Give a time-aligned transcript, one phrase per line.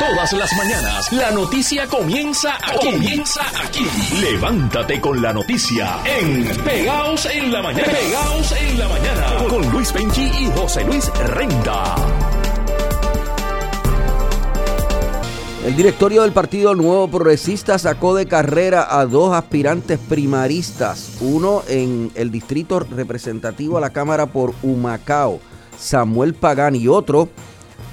[0.00, 2.90] Todas las mañanas, la noticia comienza aquí.
[2.90, 3.86] Comienza aquí.
[4.18, 7.92] Levántate con la noticia en Pegaos en la Mañana.
[7.92, 9.48] Pegaos en la Mañana.
[9.50, 11.96] Con Luis Penchi y José Luis Renta.
[15.66, 22.10] El directorio del Partido Nuevo Progresista sacó de carrera a dos aspirantes primaristas, uno en
[22.14, 25.40] el distrito representativo a la Cámara por Humacao,
[25.78, 27.28] Samuel Pagán, y otro,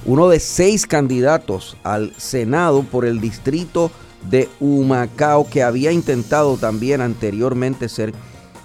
[0.08, 3.92] uno de seis candidatos al Senado por el distrito
[4.30, 8.14] de Humacao, que había intentado también anteriormente ser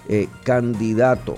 [0.07, 1.35] eh, candidato.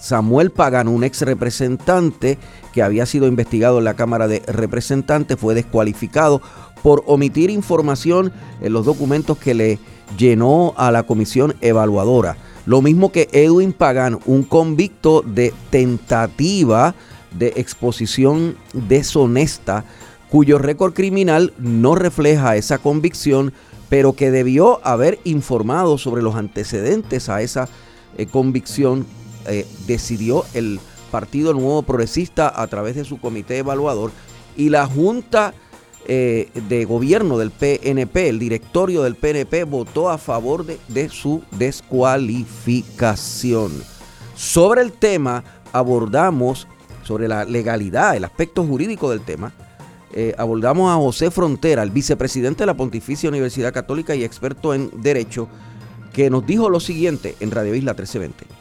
[0.00, 2.38] Samuel Pagán, un ex representante
[2.72, 6.40] que había sido investigado en la Cámara de Representantes, fue descualificado
[6.84, 9.78] por omitir información en los documentos que le
[10.16, 12.36] llenó a la comisión evaluadora.
[12.66, 16.94] Lo mismo que Edwin Pagán, un convicto de tentativa
[17.32, 19.84] de exposición deshonesta,
[20.30, 23.52] cuyo récord criminal no refleja esa convicción,
[23.88, 27.68] pero que debió haber informado sobre los antecedentes a esa
[28.16, 29.06] eh, convicción,
[29.46, 30.80] eh, decidió el
[31.10, 34.10] Partido Nuevo Progresista a través de su comité evaluador
[34.56, 35.54] y la Junta
[36.06, 41.42] eh, de gobierno del PNP, el directorio del PNP votó a favor de, de su
[41.52, 43.72] descualificación.
[44.34, 46.66] Sobre el tema abordamos,
[47.08, 49.50] sobre la legalidad, el aspecto jurídico del tema,
[50.12, 54.90] eh, abordamos a José Frontera, el vicepresidente de la Pontificia Universidad Católica y experto en
[55.00, 55.48] Derecho,
[56.12, 58.57] que nos dijo lo siguiente en Radio Isla 1320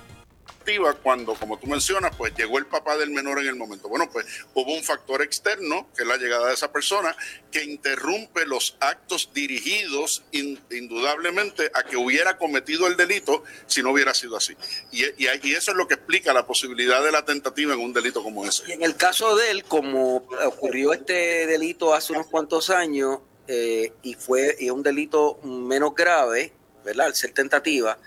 [1.01, 3.87] cuando, como tú mencionas, pues llegó el papá del menor en el momento.
[3.87, 7.15] Bueno, pues hubo un factor externo, que es la llegada de esa persona,
[7.51, 14.13] que interrumpe los actos dirigidos indudablemente a que hubiera cometido el delito si no hubiera
[14.13, 14.55] sido así.
[14.91, 18.21] Y, y, eso es lo que explica la posibilidad de la tentativa en un delito
[18.21, 18.63] como ese.
[18.67, 23.93] Y en el caso de él, como ocurrió este delito hace unos cuantos años eh,
[24.03, 26.51] y fue y un delito menos grave,
[26.83, 27.07] ¿verdad?
[27.07, 27.97] Al ser tentativa,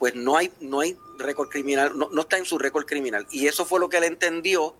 [0.00, 3.26] pues no hay, no hay récord criminal, no, está en su récord criminal.
[3.30, 4.74] Y eso fue lo que él entendió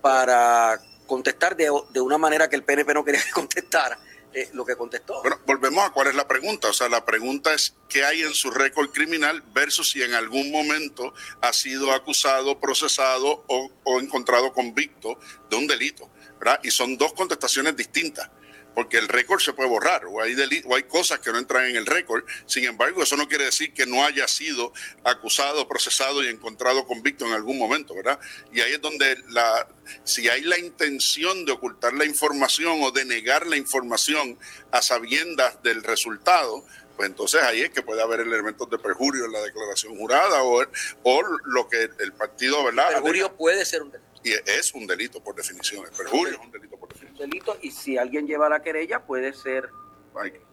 [0.00, 1.70] para contestar de,
[2.00, 3.98] una manera que el PNP no quería que contestara.
[4.32, 5.20] Eh, lo que contestó.
[5.22, 6.66] Bueno, volvemos a cuál es la pregunta.
[6.66, 10.50] O sea, la pregunta es qué hay en su récord criminal versus si en algún
[10.50, 16.10] momento ha sido acusado, procesado o, o encontrado convicto de un delito.
[16.40, 16.58] ¿verdad?
[16.64, 18.28] Y son dos contestaciones distintas
[18.74, 21.76] porque el récord se puede borrar o hay, o hay cosas que no entran en
[21.76, 22.24] el récord.
[22.46, 24.72] Sin embargo, eso no quiere decir que no haya sido
[25.04, 28.18] acusado, procesado y encontrado convicto en algún momento, ¿verdad?
[28.52, 29.68] Y ahí es donde la,
[30.04, 34.38] si hay la intención de ocultar la información o de negar la información
[34.70, 36.64] a sabiendas del resultado,
[36.96, 40.64] pues entonces ahí es que puede haber elementos de perjurio en la declaración jurada o,
[41.02, 42.88] o lo que el partido, ¿verdad?
[42.88, 44.04] El perjurio puede ser un delito.
[44.22, 46.83] Y es un delito por definición, el perjurio es un delito por
[47.14, 47.30] definición.
[47.30, 49.70] Delito y si alguien lleva la querella puede ser...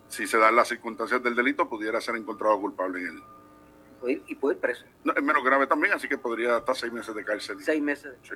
[0.08, 3.24] si se dan las circunstancias del delito, pudiera ser encontrado culpable en él.
[4.28, 4.86] Y puede ir preso.
[5.04, 7.58] No, es menos grave también, así que podría estar seis meses de cárcel.
[7.62, 8.14] Seis meses.
[8.24, 8.34] Sí.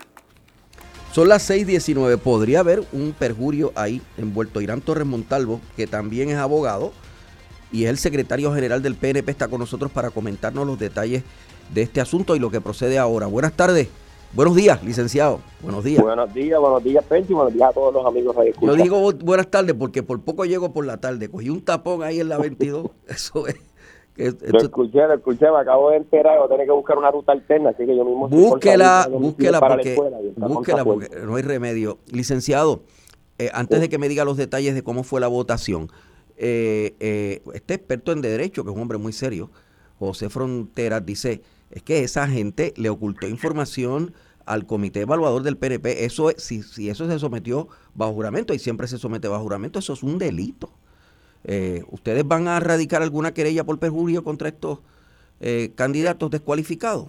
[1.11, 2.19] Son las 6.19.
[2.19, 4.59] Podría haber un perjurio ahí envuelto.
[4.61, 6.91] Irán Torres Montalvo, que también es abogado
[7.71, 11.23] y es el secretario general del PNP, está con nosotros para comentarnos los detalles
[11.73, 13.27] de este asunto y lo que procede ahora.
[13.27, 13.87] Buenas tardes.
[14.35, 15.39] Buenos días, licenciado.
[15.61, 16.03] Buenos días.
[16.03, 17.33] Buenos días, buenos días, Penchi.
[17.33, 20.73] Buenos días a todos los amigos de Yo digo buenas tardes porque por poco llego
[20.73, 21.29] por la tarde.
[21.29, 22.87] Cogí un tapón ahí en la 22.
[23.07, 23.55] Eso es.
[24.17, 27.31] lo escuché, lo escuché, me acabo de enterar, voy a tener que buscar una ruta
[27.31, 28.27] alterna, así que yo mismo...
[28.27, 29.97] Búsquela, búsquela, porque,
[30.35, 31.99] búsquela porque no hay remedio.
[32.11, 32.81] Licenciado,
[33.37, 35.89] eh, antes de que me diga los detalles de cómo fue la votación,
[36.35, 39.49] eh, eh, este experto en derecho, que es un hombre muy serio,
[39.97, 41.41] José Fronteras, dice,
[41.71, 44.13] es que esa gente le ocultó información
[44.45, 46.05] al comité evaluador del PNP.
[46.05, 49.93] Eso si, si eso se sometió bajo juramento y siempre se somete bajo juramento, eso
[49.93, 50.69] es un delito.
[51.43, 54.79] Eh, ¿Ustedes van a radicar alguna querella por perjurio contra estos
[55.39, 57.07] eh, candidatos descualificados?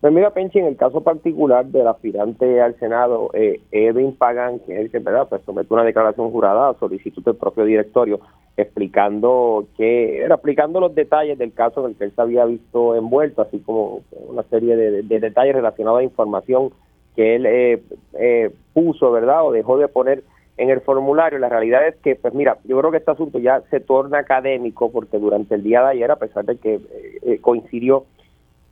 [0.00, 4.72] Pues mira, Penchi, en el caso particular del aspirante al Senado, eh, Edwin Pagan, que
[4.72, 5.28] es el que ¿verdad?
[5.28, 8.20] Pues somete una declaración jurada a solicitud del propio directorio,
[8.56, 12.94] explicando que era explicando los detalles del caso en el que él se había visto
[12.94, 16.70] envuelto, así como una serie de, detalles relacionados a información
[17.16, 17.82] que él eh,
[18.14, 19.44] eh, puso, ¿verdad?
[19.44, 20.24] O dejó de poner
[20.56, 21.38] en el formulario.
[21.38, 24.90] La realidad es que, pues mira, yo creo que este asunto ya se torna académico
[24.90, 26.80] porque durante el día de ayer, a pesar de que
[27.22, 28.04] eh, coincidió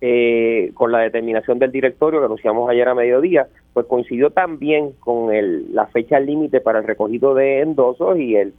[0.04, 5.32] eh, con la determinación del directorio que anunciamos ayer a mediodía, pues coincidió también con
[5.32, 8.52] el, la fecha límite para el recogido de endosos y el,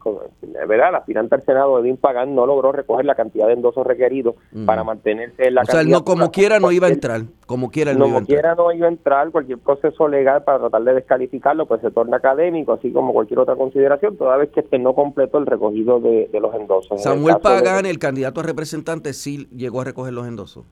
[0.65, 0.89] ¿verdad?
[0.89, 4.35] El aspirante al Senado, Edwin Pagán, no logró recoger la cantidad de endosos requeridos
[4.65, 7.93] para mantenerse en la O sea, no, como quiera no iba a entrar, como quiera
[7.93, 8.39] no iba a entrar.
[8.39, 12.15] quiera no iba a entrar, cualquier proceso legal para tratar de descalificarlo, pues se torna
[12.17, 16.29] académico, así como cualquier otra consideración, toda vez que este no completó el recogido de,
[16.39, 17.03] los endosos.
[17.03, 20.63] Samuel Pagán, el candidato a representante, sí llegó a recoger los endosos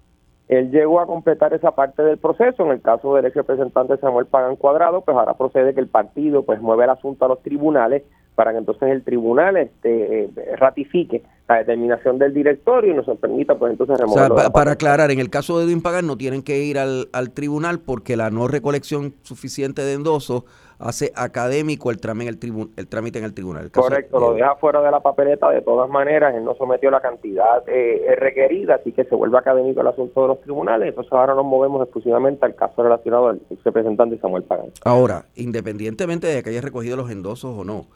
[0.52, 2.66] él llegó a completar esa parte del proceso.
[2.66, 6.44] En el caso del ex representante Samuel Pagan Cuadrado, pues ahora procede que el partido
[6.44, 8.04] pues mueve el asunto a los tribunales
[8.36, 13.56] para que entonces el tribunal este, eh, ratifique la determinación del directorio y nos permita
[13.56, 14.52] pues entonces removerlo.
[14.52, 17.80] para aclarar, en el caso de Edwin Pagan no tienen que ir al, al tribunal
[17.80, 20.44] porque la no recolección suficiente de endosos
[20.82, 23.72] hace académico el trámite en el, el trámite en el tribunal.
[23.72, 27.64] Correcto, lo deja fuera de la papeleta de todas maneras, él no sometió la cantidad
[27.68, 31.46] eh, requerida, así que se vuelve académico el asunto de los tribunales, entonces ahora nos
[31.46, 34.72] movemos exclusivamente al caso relacionado al representante Samuel Pagán.
[34.84, 37.88] Ahora, independientemente de que haya recogido los endosos o no,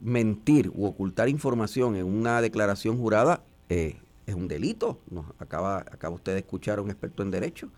[0.00, 3.96] mentir u ocultar información en una declaración jurada eh,
[4.26, 4.98] es un delito.
[5.10, 7.68] Nos acaba, acaba usted de escuchar a un experto en derecho.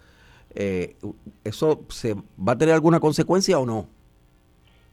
[0.54, 0.96] Eh,
[1.44, 3.88] ¿Eso se va a tener alguna consecuencia o no?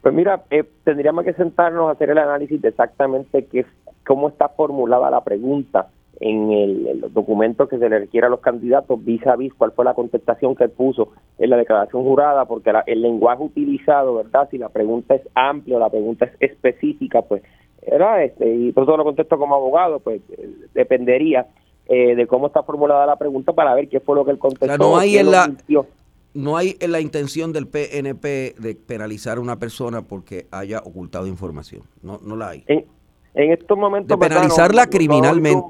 [0.06, 3.66] Pues mira, eh, tendríamos que sentarnos a hacer el análisis de exactamente qué,
[4.06, 5.88] cómo está formulada la pregunta
[6.20, 9.72] en, el, los documentos que se le requiere a los candidatos vis a vis cuál
[9.72, 14.48] fue la contestación que él puso en la declaración jurada, porque el lenguaje utilizado, ¿verdad?
[14.52, 17.42] Si la pregunta es amplia o la pregunta es específica, pues,
[17.82, 21.48] era este, y todo lo contesto como abogado, pues eh, dependería
[21.88, 24.78] eh, de cómo está formulada la pregunta para ver qué fue lo que él contestó.
[24.78, 25.52] no hay en la
[26.36, 31.84] no hay la intención del PNP de penalizar a una persona porque haya ocultado información.
[32.04, 32.64] No, no la hay.
[32.68, 34.20] En, estos momentos.
[34.20, 35.64] De penalizarla criminalmente.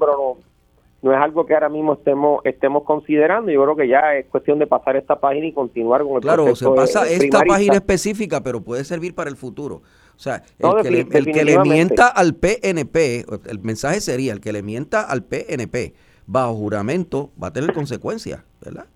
[1.02, 3.52] No, es algo que ahora mismo estemos estemos considerando.
[3.52, 6.56] Yo creo que ya es cuestión de pasar esta página y continuar con el Claro,
[6.56, 9.82] se pasa esta página específica, pero puede servir para el futuro.
[10.16, 14.40] O sea, el, que, le, el que le mienta al PNP, el mensaje sería, el
[14.40, 15.94] que le mienta al PNP
[16.26, 18.86] bajo juramento va a tener consecuencias, ¿verdad?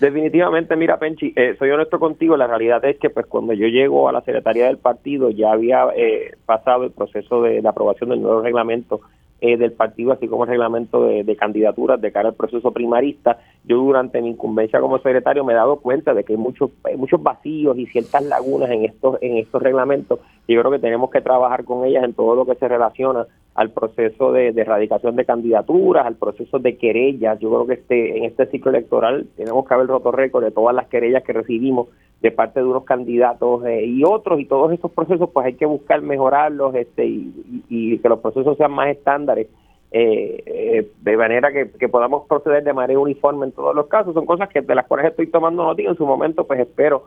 [0.00, 4.08] Definitivamente, mira, Penchi, eh, soy honesto contigo, la realidad es que pues cuando yo llego
[4.08, 8.22] a la Secretaría del Partido ya había eh, pasado el proceso de la aprobación del
[8.22, 9.00] nuevo reglamento
[9.42, 13.38] eh, del partido, así como el reglamento de, candidaturas de cara al proceso primarista.
[13.64, 17.22] Yo durante mi incumbencia como secretario me he dado cuenta de que hay muchos, muchos
[17.22, 20.20] vacíos y ciertas lagunas en estos, en estos reglamentos
[20.54, 23.70] yo creo que tenemos que trabajar con ellas en todo lo que se relaciona al
[23.70, 27.38] proceso de, erradicación de candidaturas, al proceso de querellas.
[27.40, 30.74] Yo creo que este en este ciclo electoral tenemos que haber roto récord de todas
[30.74, 31.88] las querellas que recibimos
[32.20, 35.66] de parte de unos candidatos eh, y otros y todos estos procesos pues hay que
[35.66, 39.48] buscar mejorarlos este y, que los procesos sean más estándares
[39.90, 44.26] eh, eh, de manera que, podamos proceder de manera uniforme en todos los casos son
[44.26, 47.04] cosas que de las cuales estoy tomando noticia en su momento pues espero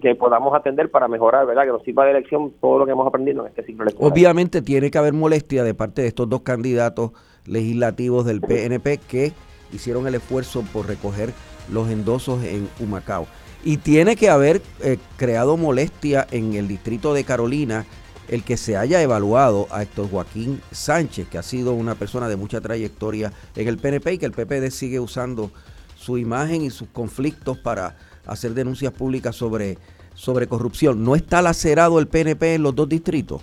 [0.00, 1.64] que podamos atender para mejorar, ¿verdad?
[1.64, 4.10] Que nos sirva de elección todo lo que hemos aprendido en este ciclo electoral.
[4.10, 7.10] Obviamente tiene que haber molestia de parte de estos dos candidatos
[7.44, 9.32] legislativos del PNP que
[9.72, 11.30] hicieron el esfuerzo por recoger
[11.70, 13.26] los endosos en Humacao.
[13.64, 17.84] Y tiene que haber eh, creado molestia en el distrito de Carolina
[18.28, 22.36] el que se haya evaluado a Héctor Joaquín Sánchez, que ha sido una persona de
[22.36, 25.50] mucha trayectoria en el PNP y que el PPD sigue usando
[25.94, 29.78] su imagen y sus conflictos para hacer denuncias públicas sobre,
[30.14, 31.04] sobre corrupción.
[31.04, 33.42] ¿No está lacerado el PNP en los dos distritos?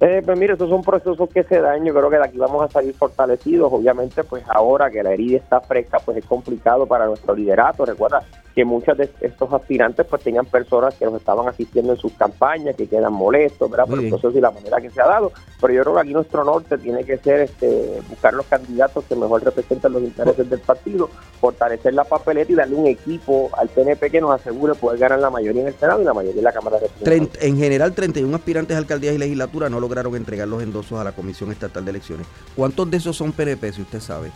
[0.00, 2.64] Eh, pues mire, estos son procesos que se dan, yo creo que de aquí vamos
[2.64, 7.04] a salir fortalecidos, obviamente pues ahora que la herida está fresca pues es complicado para
[7.04, 8.22] nuestro liderato, recuerda
[8.54, 12.74] que muchos de estos aspirantes pues tenían personas que nos estaban asistiendo en sus campañas,
[12.76, 13.86] que quedan molestos, ¿verdad?
[13.86, 15.32] Por el proceso y la manera que se ha dado.
[15.60, 19.14] Pero yo creo que aquí nuestro norte tiene que ser este buscar los candidatos que
[19.14, 21.10] mejor representan los intereses del partido,
[21.40, 25.30] fortalecer la papeleta y darle un equipo al PNP que nos asegure poder ganar la
[25.30, 27.42] mayoría en el Senado y la mayoría en la Cámara de Representantes.
[27.42, 31.12] En general, 31 aspirantes a alcaldías y legislatura no lograron entregar los endosos a la
[31.12, 32.26] Comisión Estatal de Elecciones.
[32.56, 34.30] ¿Cuántos de esos son PNP, si usted sabe?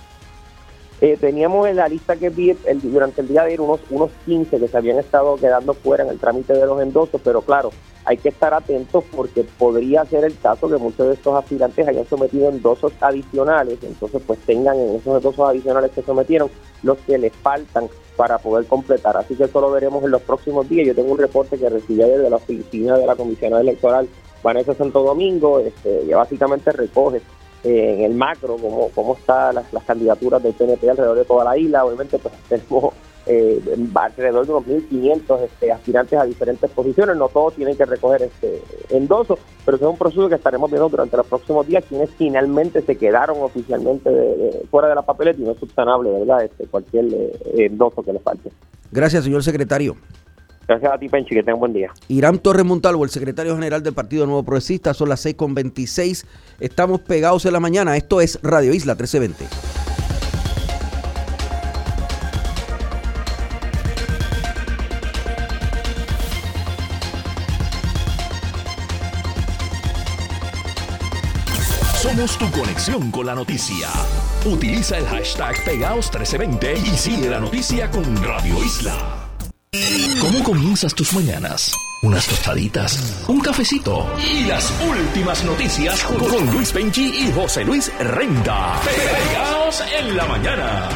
[1.00, 4.10] Eh, teníamos en la lista que vi el, durante el día de ayer unos, unos
[4.24, 7.70] 15 que se habían estado quedando fuera en el trámite de los endosos, pero claro,
[8.04, 12.06] hay que estar atentos porque podría ser el caso que muchos de estos aspirantes hayan
[12.06, 16.50] sometido endosos adicionales, entonces pues tengan en esos endosos adicionales que sometieron
[16.82, 19.16] los que les faltan para poder completar.
[19.16, 20.86] Así que eso lo veremos en los próximos días.
[20.86, 24.08] Yo tengo un reporte que recibí ayer de la oficina de la Comisión Electoral
[24.42, 27.22] Vanessa Santo Domingo, este, que básicamente recoge
[27.64, 31.84] en el macro, cómo, cómo están las, candidaturas del PNP alrededor de toda la isla.
[31.84, 32.92] Obviamente, pues tenemos
[33.26, 33.60] eh,
[33.94, 37.16] alrededor de unos 1.500 este, aspirantes a diferentes posiciones.
[37.16, 41.16] No todos tienen que recoger este endoso, pero es un proceso que estaremos viendo durante
[41.16, 44.10] los próximos días quienes finalmente se quedaron oficialmente
[44.70, 46.44] fuera de la papeleta y no es subsanable, ¿verdad?
[46.44, 48.50] Este, cualquier eh, endoso que le falte.
[48.92, 49.96] Gracias, señor secretario.
[50.66, 51.90] Gracias a ti, Penchi, que tenga un buen día.
[52.08, 56.24] Irán Torres Montalvo, el secretario general del Partido Nuevo Progresista, son las 6.26.
[56.60, 57.96] Estamos pegados en la mañana.
[57.96, 59.46] Esto es Radio Isla 1320.
[72.04, 73.88] Somos tu conexión con la noticia.
[74.44, 79.23] Utiliza el hashtag Pegaos1320 y sigue la noticia con Radio Isla.
[80.20, 81.74] ¿Cómo comienzas tus mañanas?
[82.02, 88.80] Unas tostaditas, un cafecito y las últimas noticias con, Luis Penchi y José Luis Renda.
[88.84, 90.88] Pegaos en la mañana.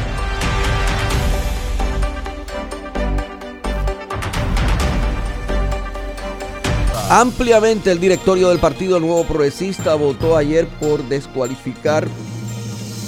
[7.09, 12.07] Ampliamente el directorio del Partido Nuevo Progresista votó ayer por descualificar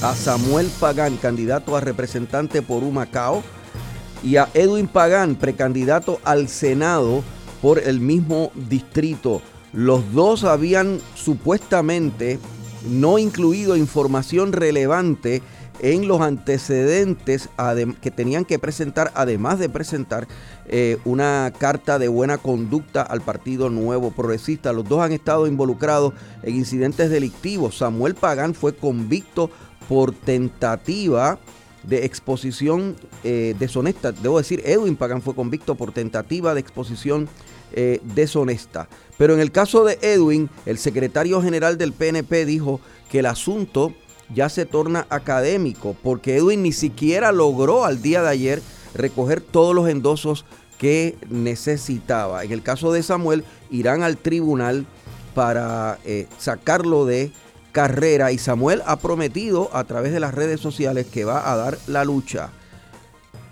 [0.02, 3.42] a Samuel Pagán, candidato a representante por Humacao,
[4.24, 7.24] y a Edwin Pagán, precandidato al Senado
[7.62, 9.42] por el mismo distrito.
[9.74, 12.40] Los dos habían supuestamente
[12.90, 15.42] no incluido información relevante
[15.80, 17.50] en los antecedentes
[18.02, 20.28] que tenían que presentar, además de presentar
[20.68, 24.74] eh, una carta de buena conducta al Partido Nuevo Progresista.
[24.74, 26.14] Los dos han estado involucrados
[26.44, 27.78] en incidentes delictivos.
[27.78, 29.50] Samuel Pagán fue convicto
[29.90, 31.40] por tentativa
[31.84, 34.12] de exposición eh, deshonesta.
[34.12, 37.28] Debo decir, Edwin Pagan fue convicto por tentativa de exposición
[37.74, 38.88] eh, deshonesta.
[39.18, 43.94] Pero en el caso de Edwin, el secretario general del PNP dijo que el asunto
[44.34, 48.62] ya se torna académico, porque Edwin ni siquiera logró al día de ayer
[48.94, 50.46] recoger todos los endosos
[50.78, 52.44] que necesitaba.
[52.44, 54.86] En el caso de Samuel, irán al tribunal
[55.34, 57.32] para eh, sacarlo de
[57.72, 61.78] carrera y Samuel ha prometido a través de las redes sociales que va a dar
[61.88, 62.50] la lucha.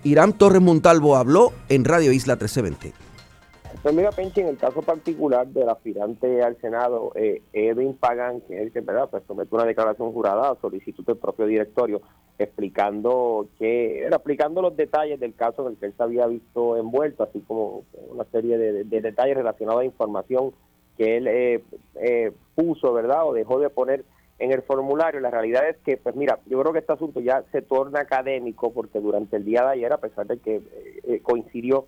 [0.03, 3.09] Irán Torres Montalvo habló en Radio Isla 1320.
[3.81, 8.55] Pues mira, Penchi, en el caso particular del aspirante al Senado, eh, Edwin Pagan, que
[8.55, 9.09] es el que ¿verdad?
[9.09, 12.01] Pues sometió una declaración jurada a solicitud del propio directorio,
[12.37, 16.75] explicando que era explicando los detalles del caso en el que él se había visto
[16.75, 20.51] envuelto, así como una serie de, detalles relacionados a información
[20.99, 21.63] que él eh,
[21.95, 23.25] eh, puso, ¿verdad?
[23.25, 24.03] O dejó de poner
[24.37, 25.21] en el formulario.
[25.21, 28.73] La realidad es que, pues mira, yo creo que este asunto ya se torna académico
[28.73, 30.61] porque durante el día de ayer, a pesar de que
[31.07, 31.85] eh, coincidió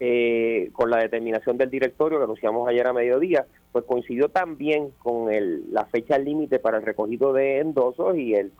[0.00, 5.32] eh, con la determinación del directorio que anunciamos ayer a mediodía, pues coincidió también con
[5.32, 8.52] el, la fecha límite para el recogido de endosos y el,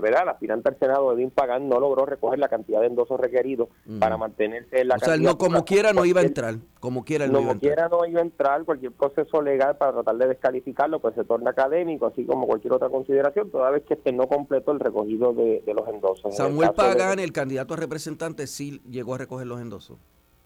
[0.00, 0.22] ¿verdad?
[0.22, 4.16] El aspirante al Senado, Edwin Pagán, no logró recoger la cantidad de endosos requeridos para
[4.16, 7.40] mantenerse en la O sea, no, como quiera no iba a entrar, como quiera no,
[7.40, 7.74] iba a entrar.
[7.74, 11.50] quiera no iba a entrar, cualquier proceso legal para tratar de descalificarlo, pues se torna
[11.50, 15.62] académico, así como cualquier otra consideración, toda vez que este no completó el recogido de,
[15.66, 16.36] los endosos.
[16.36, 19.98] Samuel Pagán, el candidato a representante, sí llegó a recoger los endosos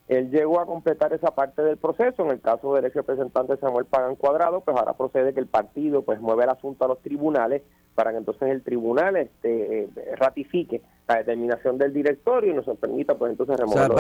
[0.09, 2.25] él llegó a completar esa parte del proceso.
[2.25, 6.03] En el caso del ex representante Samuel Pagan Cuadrado, pues ahora procede que el partido
[6.03, 7.63] pues mueve el asunto a los tribunales
[7.95, 13.15] para que entonces el tribunal este, eh, ratifique la determinación del directorio y nos permita
[13.15, 13.97] pues entonces removerlo.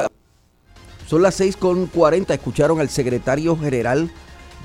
[1.06, 4.10] son las 6.40, escucharon al secretario general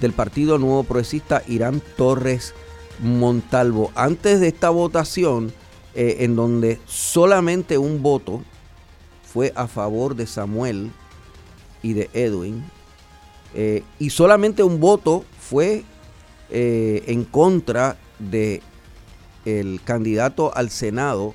[0.02, 2.56] del Partido Nuevo Progresista, Irán Torres
[3.02, 3.92] Montalvo.
[3.96, 5.54] Antes de esta votación,
[5.94, 8.42] eh, en donde solamente un voto
[9.24, 10.92] fue a favor de Samuel
[11.82, 12.64] y de Edwin.
[13.54, 15.84] Eh, y solamente un voto fue
[16.50, 18.62] eh, en contra de
[19.46, 21.34] el candidato al Senado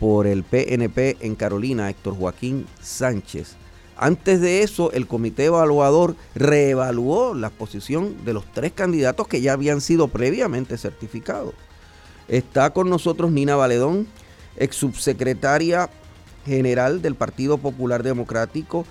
[0.00, 3.56] por el PNP en Carolina, Héctor Joaquín Sánchez.
[3.96, 9.54] Antes de eso, el comité evaluador reevaluó la posición de los tres candidatos que ya
[9.54, 11.54] habían sido previamente certificados.
[12.28, 14.06] Está con nosotros Nina Valedón,
[14.56, 15.88] ex subsecretaria
[16.44, 18.84] general del Partido Popular Democrático,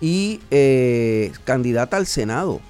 [0.00, 2.60] y eh, candidata al Senado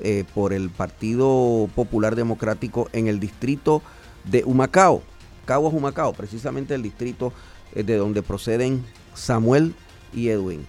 [0.00, 3.82] eh, por el Partido Popular Democrático en el distrito
[4.24, 5.02] de Humacao,
[5.44, 7.32] Caguas Humacao, precisamente el distrito
[7.74, 9.74] eh, de donde proceden Samuel
[10.12, 10.66] y Edwin.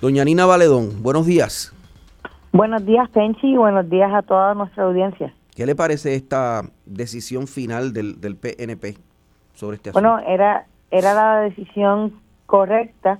[0.00, 1.74] Doña Nina Valedón, buenos días.
[2.52, 5.34] Buenos días, Penchi, y buenos días a toda nuestra audiencia.
[5.56, 8.96] ¿Qué le parece esta decisión final del, del PNP
[9.54, 10.08] sobre este asunto?
[10.08, 12.12] Bueno, era, era la decisión
[12.46, 13.18] correcta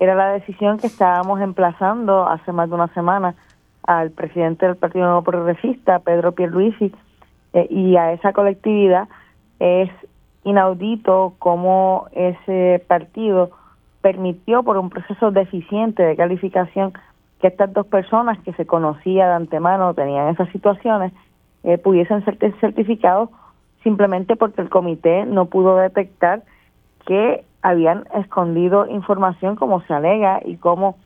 [0.00, 3.34] era la decisión que estábamos emplazando hace más de una semana
[3.82, 6.92] al presidente del Partido Nuevo Progresista, Pedro Pierluisi,
[7.52, 9.08] eh, y a esa colectividad.
[9.58, 9.90] Es
[10.42, 13.50] inaudito cómo ese partido
[14.00, 16.94] permitió por un proceso deficiente de calificación
[17.38, 21.12] que estas dos personas que se conocían de antemano tenían esas situaciones
[21.62, 23.28] eh, pudiesen ser certificados
[23.82, 26.42] simplemente porque el comité no pudo detectar
[27.06, 30.96] que habían escondido información como se alega y como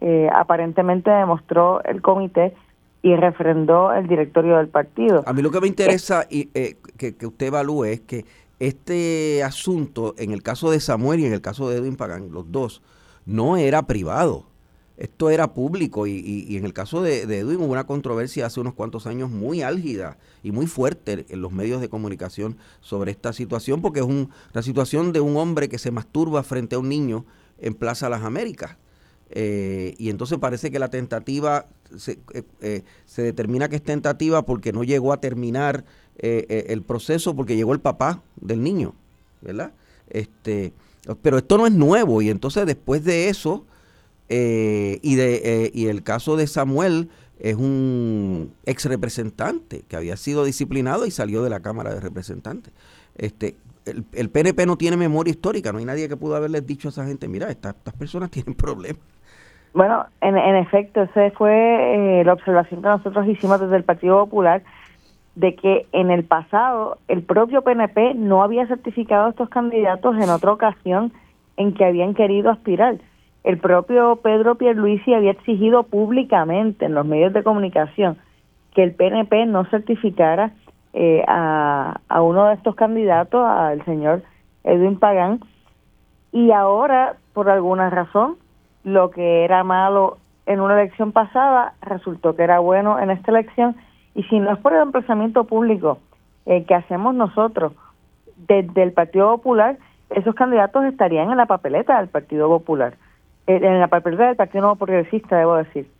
[0.00, 2.54] eh, aparentemente demostró el comité
[3.02, 5.22] y refrendó el directorio del partido.
[5.26, 8.24] A mí lo que me interesa y, eh, que, que, usted evalúe es que
[8.58, 12.50] este asunto, en el caso de Samuel y en el caso de Edwin Pagan, los
[12.50, 12.82] dos,
[13.26, 14.46] no era privado.
[14.96, 19.08] Esto era público y, en el caso de, Edwin hubo una controversia hace unos cuantos
[19.08, 24.00] años muy álgida y muy fuerte en los medios de comunicación sobre esta situación porque
[24.00, 27.24] es un, una situación de un hombre que se masturba frente a un niño
[27.58, 28.76] en Plaza Las Américas.
[29.30, 34.42] Eh, y entonces parece que la tentativa se, eh, eh, se, determina que es tentativa
[34.42, 35.84] porque no llegó a terminar
[36.16, 38.94] el proceso porque llegó el papá del niño,
[39.40, 39.72] ¿verdad?
[40.08, 40.72] Este,
[41.22, 43.66] pero esto no es nuevo y entonces después de eso
[44.28, 50.16] eh, y, de, eh, y el caso de Samuel es un ex representante que había
[50.16, 52.72] sido disciplinado y salió de la Cámara de Representantes.
[53.16, 56.88] Este, el, el PNP no tiene memoria histórica, no hay nadie que pudo haberles dicho
[56.88, 59.02] a esa gente, mira, estas, estas personas tienen problemas.
[59.74, 64.24] Bueno, en, en efecto, esa fue eh, la observación que nosotros hicimos desde el Partido
[64.24, 64.62] Popular
[65.34, 70.30] de que en el pasado el propio PNP no había certificado a estos candidatos en
[70.30, 71.12] otra ocasión
[71.56, 72.98] en que habían querido aspirar
[73.44, 78.16] el propio Pedro Pierluisi había exigido públicamente en los medios de comunicación
[78.74, 80.52] que el PNP no certificara
[80.94, 84.22] eh, a, uno de estos candidatos, al señor
[84.64, 85.40] Edwin Pagán,
[86.32, 88.36] y ahora, por alguna razón,
[88.82, 93.76] lo que era malo en una elección pasada resultó que era bueno en esta elección,
[94.14, 95.98] y si no es por el emplazamiento público
[96.46, 97.72] eh, que hacemos nosotros
[98.36, 99.76] desde el Partido Popular,
[100.10, 102.94] esos candidatos estarían en la papeleta del Partido Popular.
[103.46, 105.90] Eh, en la papeleta del Partido Nuevo Progresista, debo decir.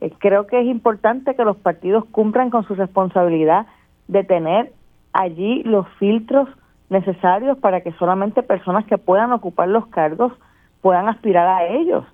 [0.00, 3.66] Eh, creo que es importante que los partidos cumplan con su responsabilidad
[4.08, 4.72] de tener
[5.12, 6.48] allí los filtros
[6.88, 10.32] necesarios para que solamente personas que puedan ocupar los cargos
[10.80, 12.04] puedan aspirar a ellos.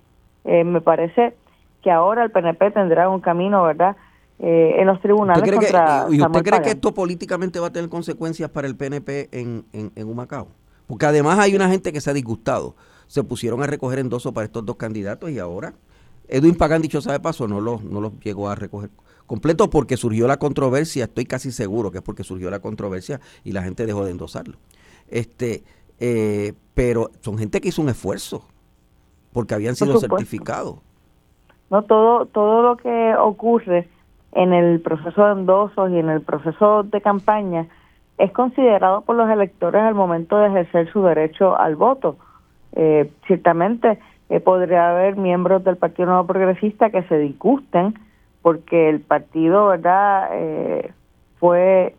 [0.44, 1.36] Eh, me parece
[1.82, 3.96] que ahora el PNP tendrá un camino, ¿verdad?
[4.42, 7.90] en los tribunales ¿Usted cree que, ¿Y usted cree que esto políticamente va a tener
[7.90, 10.48] consecuencias para el PNP en, en, en Humacao?
[10.86, 12.74] Porque además hay una gente que se ha disgustado
[13.10, 15.74] se pusieron a recoger endosos para estos dos candidatos y ahora
[16.28, 18.90] Edwin Pagán, dicho sabe paso, no los no los llegó a recoger
[19.26, 23.50] completo porque surgió la controversia, estoy casi seguro que es porque surgió la controversia y
[23.50, 24.58] la gente dejó de endosarlo.
[25.08, 25.64] Este,
[25.98, 28.44] eh, pero son gente que hizo un esfuerzo
[29.32, 30.76] porque habían sido certificados.
[31.68, 33.88] No todo todo lo que ocurre
[34.34, 37.66] en el proceso de endosos y en el proceso de campaña
[38.18, 42.16] es considerado por los electores al momento de ejercer su derecho al voto
[42.72, 43.98] eh, ciertamente
[44.30, 47.94] eh, podría haber miembros del Partido Nuevo Progresista que se disgusten
[48.42, 50.92] porque el partido, ¿verdad?, eh,
[51.38, 51.96] fue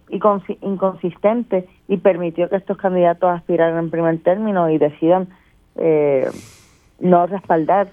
[0.62, 5.27] inconsistente y permitió que estos candidatos aspiraran en primer término y decidan
[5.75, 6.29] eh,
[6.99, 7.88] no respaldar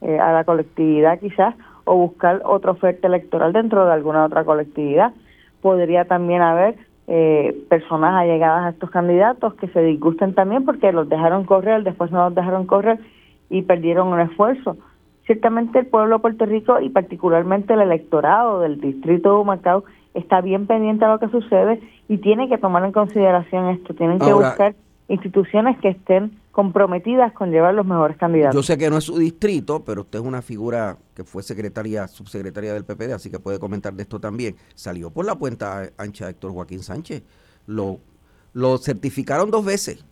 [0.00, 5.12] a la colectividad quizás o buscar otra oferta electoral dentro de alguna otra colectividad.
[5.60, 6.76] Podría también haber
[7.14, 12.10] eh, personas allegadas a estos candidatos que se disgusten también porque los dejaron correr, después
[12.10, 13.00] no los dejaron correr
[13.50, 14.78] y perdieron un esfuerzo.
[15.26, 20.40] Ciertamente el pueblo de Puerto Rico y particularmente el electorado del distrito de Macao está
[20.40, 24.32] bien pendiente a lo que sucede y tiene que tomar en consideración esto, tienen que
[24.32, 24.74] buscar
[25.08, 28.54] instituciones que estén comprometidas con llevar los mejores candidatos.
[28.54, 32.06] Yo sé que no es su distrito, pero usted es una figura que fue secretaria,
[32.06, 34.54] subsecretaria del PPD, así que puede comentar de esto también.
[34.74, 37.22] Salió por la puerta ancha Héctor Joaquín Sánchez.
[37.66, 37.98] Lo,
[38.52, 40.04] lo certificaron dos veces.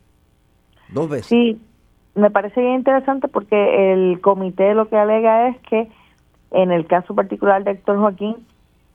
[0.92, 1.26] Dos veces.
[1.26, 1.60] Sí,
[2.14, 5.88] me parece bien interesante porque el comité lo que alega es que
[6.52, 8.36] en el caso particular de Héctor Joaquín,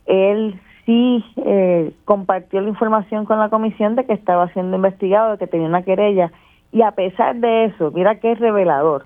[0.08, 5.38] él sí eh, compartió la información con la comisión de que estaba siendo investigado, de
[5.38, 6.32] que tenía una querella
[6.76, 9.06] y a pesar de eso, mira que es revelador,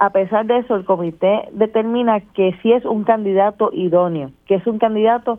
[0.00, 4.66] a pesar de eso el comité determina que si es un candidato idóneo, que es
[4.66, 5.38] un candidato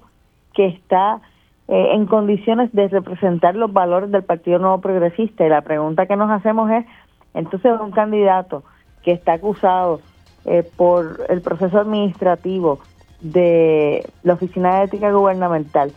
[0.54, 1.20] que está
[1.68, 5.46] eh, en condiciones de representar los valores del Partido Nuevo Progresista.
[5.46, 6.86] Y la pregunta que nos hacemos es,
[7.34, 8.64] entonces un candidato
[9.04, 10.00] que está acusado
[10.46, 12.80] eh, por el proceso administrativo
[13.20, 15.92] de la Oficina de Ética Gubernamental,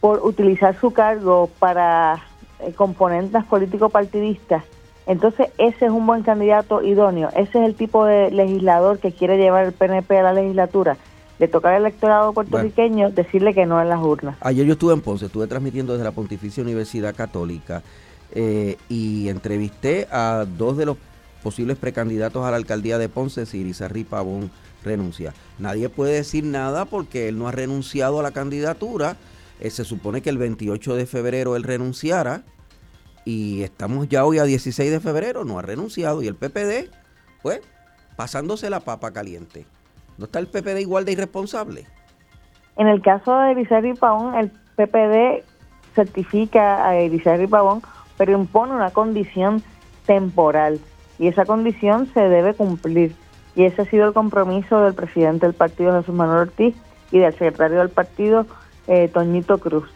[0.00, 2.22] por utilizar su cargo para
[2.76, 4.64] componentes político-partidistas,
[5.06, 9.36] entonces ese es un buen candidato idóneo, ese es el tipo de legislador que quiere
[9.36, 10.96] llevar el PNP a la legislatura.
[11.38, 14.36] Le toca al electorado puertorriqueño decirle que no en las urnas.
[14.40, 17.82] Ayer yo estuve en Ponce, estuve transmitiendo desde la Pontificia Universidad Católica
[18.32, 20.98] eh, y entrevisté a dos de los
[21.42, 24.52] posibles precandidatos a la alcaldía de Ponce si Irizarry Pavón
[24.84, 25.34] renuncia.
[25.58, 29.16] Nadie puede decir nada porque él no ha renunciado a la candidatura.
[29.62, 32.42] Eh, se supone que el 28 de febrero él renunciara
[33.24, 36.90] y estamos ya hoy a 16 de febrero, no ha renunciado y el PPD,
[37.42, 37.60] pues,
[38.16, 39.64] pasándose la papa caliente.
[40.18, 41.86] ¿No está el PPD igual de irresponsable?
[42.76, 45.44] En el caso de Irizarry Pavón, el PPD
[45.94, 47.82] certifica a Irizarry Pavón,
[48.18, 49.62] pero impone una condición
[50.06, 50.80] temporal
[51.20, 53.14] y esa condición se debe cumplir.
[53.54, 56.74] Y ese ha sido el compromiso del presidente del partido, Jesús Manuel Ortiz,
[57.12, 58.46] y del secretario del partido,
[58.86, 59.88] eh, Toñito Cruz.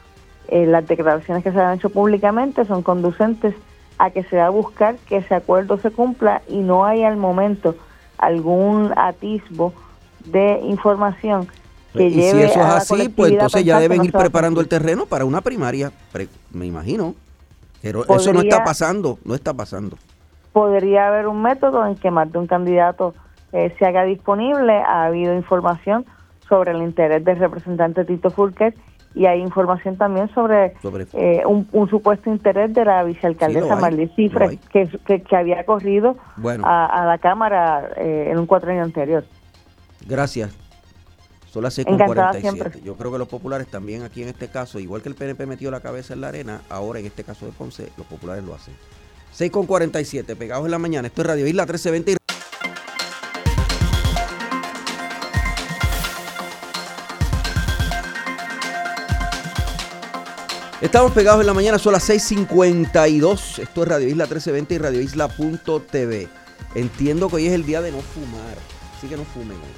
[0.49, 3.55] Eh, las declaraciones que se han hecho públicamente son conducentes
[3.99, 7.16] a que se va a buscar que ese acuerdo se cumpla y no hay al
[7.16, 7.75] momento
[8.18, 9.72] algún atisbo
[10.25, 11.49] de información
[11.92, 14.68] que y lleve si eso es así, pues entonces ya deben no ir preparando el
[14.68, 15.92] terreno para una primaria,
[16.53, 17.14] me imagino.
[17.83, 19.96] Pero eso no está pasando, no está pasando.
[20.53, 23.14] podría haber un método en que más de un candidato
[23.53, 24.72] eh, se haga disponible.
[24.72, 26.05] Ha habido información
[26.48, 28.74] sobre el interés del representante Tito Fulker
[29.14, 33.76] y hay información también sobre, Sobre- eh, un, un supuesto interés de la Sí, vicealcaldesa
[33.76, 36.64] Marlene lo Cifres, que, que, que había corrido Bueno.
[36.66, 39.24] a, a la Cámara eh, en un cuatrenio anterior.
[40.06, 40.54] Gracias.
[41.50, 42.40] Son las Encantada 6.47.
[42.40, 42.80] siempre.
[42.85, 45.70] Yo creo que los populares también aquí en este caso, igual que el PNP metió
[45.70, 48.74] la cabeza en la arena, ahora en este caso de Ponce, los populares lo hacen.
[49.35, 51.09] 6.47, pegados en la mañana.
[51.09, 52.16] Esto es Radio Isla 1320.
[60.87, 63.59] Estamos pegados en la mañana, son las 6.52.
[63.59, 66.29] Esto es Radio Isla 1320 y Radio Isla.tv.
[66.77, 68.57] Entiendo que hoy es el día de no fumar,
[68.96, 69.77] así que no fumen hoy.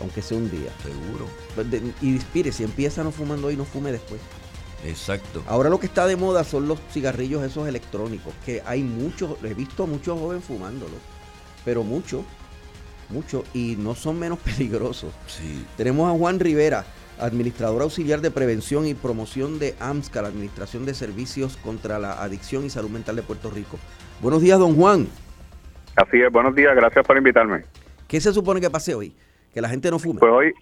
[0.00, 0.70] Aunque sea un día.
[0.82, 1.28] Seguro.
[1.70, 4.20] De- Y mire, si empieza no fumando hoy, no fume después.
[4.84, 5.44] Exacto.
[5.46, 9.54] Ahora lo que está de moda son los cigarrillos esos electrónicos, que hay muchos, he
[9.54, 10.98] visto muchos jóvenes fumándolos,
[11.64, 12.22] pero muchos,
[13.08, 15.12] muchos, y no son menos peligrosos.
[15.28, 15.64] Sí.
[15.76, 16.84] Tenemos a Juan Rivera,
[17.24, 22.64] administrador auxiliar de prevención y promoción de AMSCA, la Administración de Servicios contra la Adicción
[22.64, 23.78] y Salud Mental de Puerto Rico.
[24.20, 25.06] Buenos días, don Juan.
[25.96, 27.62] Así es, buenos días, gracias por invitarme.
[28.08, 29.14] ¿Qué se supone que pase hoy?
[29.52, 30.20] Que la gente no fume.
[30.20, 30.54] Pues hoy,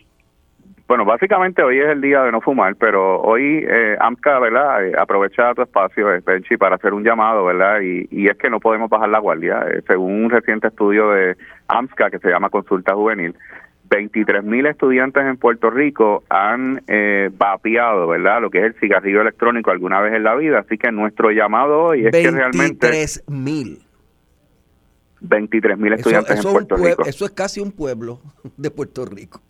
[0.86, 4.86] bueno, básicamente hoy es el día de no fumar, pero hoy eh, AMCA, ¿verdad?
[4.86, 7.80] Eh, aprovecha tu espacio, eh, Penchi, para hacer un llamado, ¿verdad?
[7.80, 9.64] Y, y es que no podemos bajar la guardia.
[9.70, 11.36] Eh, según un reciente estudio de
[11.68, 13.34] AMSCA que se llama Consulta Juvenil,
[13.92, 18.40] 23 mil estudiantes en Puerto Rico han eh, vapeado, ¿verdad?
[18.40, 20.60] Lo que es el cigarrillo electrónico alguna vez en la vida.
[20.60, 23.82] Así que nuestro llamado hoy es que realmente 23 mil.
[25.20, 27.04] 23 mil estudiantes eso en Puerto pue- Rico.
[27.04, 28.20] eso es casi un pueblo
[28.56, 29.40] de Puerto Rico.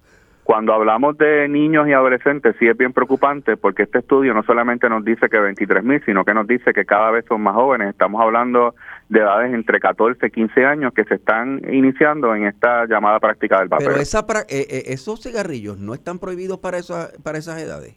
[0.44, 4.88] Cuando hablamos de niños y adolescentes, sí es bien preocupante porque este estudio no solamente
[4.88, 7.90] nos dice que 23 mil, sino que nos dice que cada vez son más jóvenes.
[7.90, 8.74] Estamos hablando
[9.08, 13.60] de edades entre 14 y 15 años que se están iniciando en esta llamada práctica
[13.60, 13.86] del vapeo.
[13.88, 17.94] Pero esa, pra- eh, eh, esos cigarrillos no están prohibidos para, esa- para esas edades.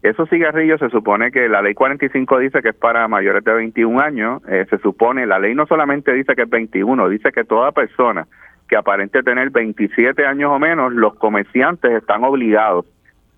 [0.00, 4.00] Esos cigarrillos se supone que la ley 45 dice que es para mayores de 21
[4.00, 4.42] años.
[4.48, 8.28] eh, se supone, la ley no solamente dice que es 21, dice que toda persona
[8.74, 12.84] que aparente tener 27 años o menos, los comerciantes están obligados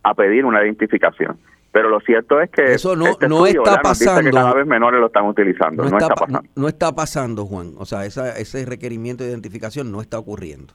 [0.02, 1.36] a pedir una identificación.
[1.72, 4.30] Pero lo cierto es que Eso no- este no estudio, está pasando.
[4.30, 5.82] cada vez menores lo están utilizando.
[5.84, 6.48] No, está, pa- pasando.
[6.56, 7.74] no está pasando, Juan.
[7.76, 10.72] O sea, esa- ese requerimiento de identificación no está ocurriendo.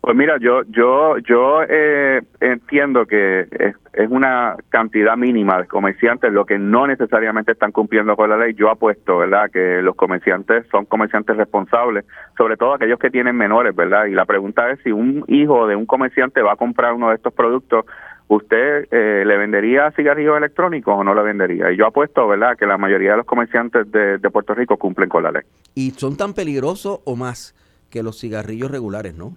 [0.00, 3.76] Pues mira, yo yo yo eh, entiendo que es,
[4.08, 8.54] una cantidad mínima de comerciantes lo que no necesariamente están cumpliendo con la ley.
[8.54, 12.06] Yo apuesto, ¿verdad?, que los comerciantes son comerciantes responsables,
[12.38, 14.06] sobre todo aquellos que tienen menores, ¿verdad?
[14.06, 17.16] Y la pregunta es si un hijo de un comerciante va a comprar uno de
[17.16, 17.84] estos productos,
[18.28, 21.70] ¿usted eh, le vendería cigarrillos electrónicos o no le vendería?
[21.72, 25.24] Y yo apuesto, ¿verdad?, que la mayoría de los comerciantes de Puerto Rico cumplen con
[25.24, 25.42] la ley.
[25.74, 27.54] Y son tan peligrosos o más
[27.90, 29.36] que los cigarrillos regulares, ¿no?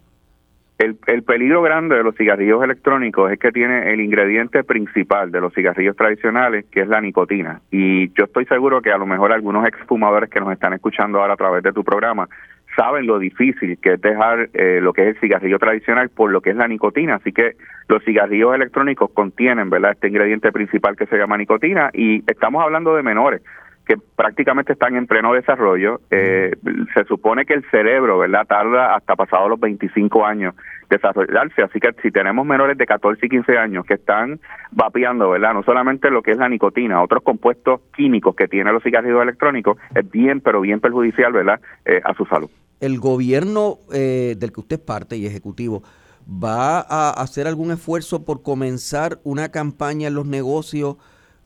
[0.84, 5.39] El, el peligro grande de los cigarrillos electrónicos es que tiene el ingrediente principal de
[5.39, 7.62] los cigarrillos tradicionales, que es la nicotina.
[7.72, 11.36] Y yo estoy seguro que a lo mejor algunos exfumadores que nos están escuchando ahora
[11.36, 12.28] a través de tu programa
[12.76, 16.41] saben lo difícil que es dejar eh, lo que es el cigarrillo tradicional por lo
[16.41, 17.15] que es la nicotina.
[17.15, 17.56] Así que
[17.88, 22.96] los cigarrillos electrónicos contienen, ¿verdad?, este ingrediente principal que se llama nicotina y estamos hablando
[22.96, 23.41] de menores
[23.86, 26.02] que prácticamente están en pleno desarrollo.
[26.10, 26.52] Eh,
[26.93, 30.56] se supone que el cerebro, ¿verdad?, tarda hasta pasados los 25 años
[30.89, 31.63] desarrollarse.
[31.63, 34.39] Así que si tenemos menores de 14 y 15 años que están
[34.72, 38.84] vapeando, ¿verdad?, no solamente lo que es la nicotina, otros compuestos químicos que tienen los
[38.84, 42.50] cigarrillos electrónicos, es bien, pero bien perjudicial, ¿verdad?, eh, a su salud.
[42.80, 45.84] El gobierno eh, del que usted es parte y ejecutivo
[46.28, 50.98] va a hacer algún esfuerzo por comenzar una campaña en los negocios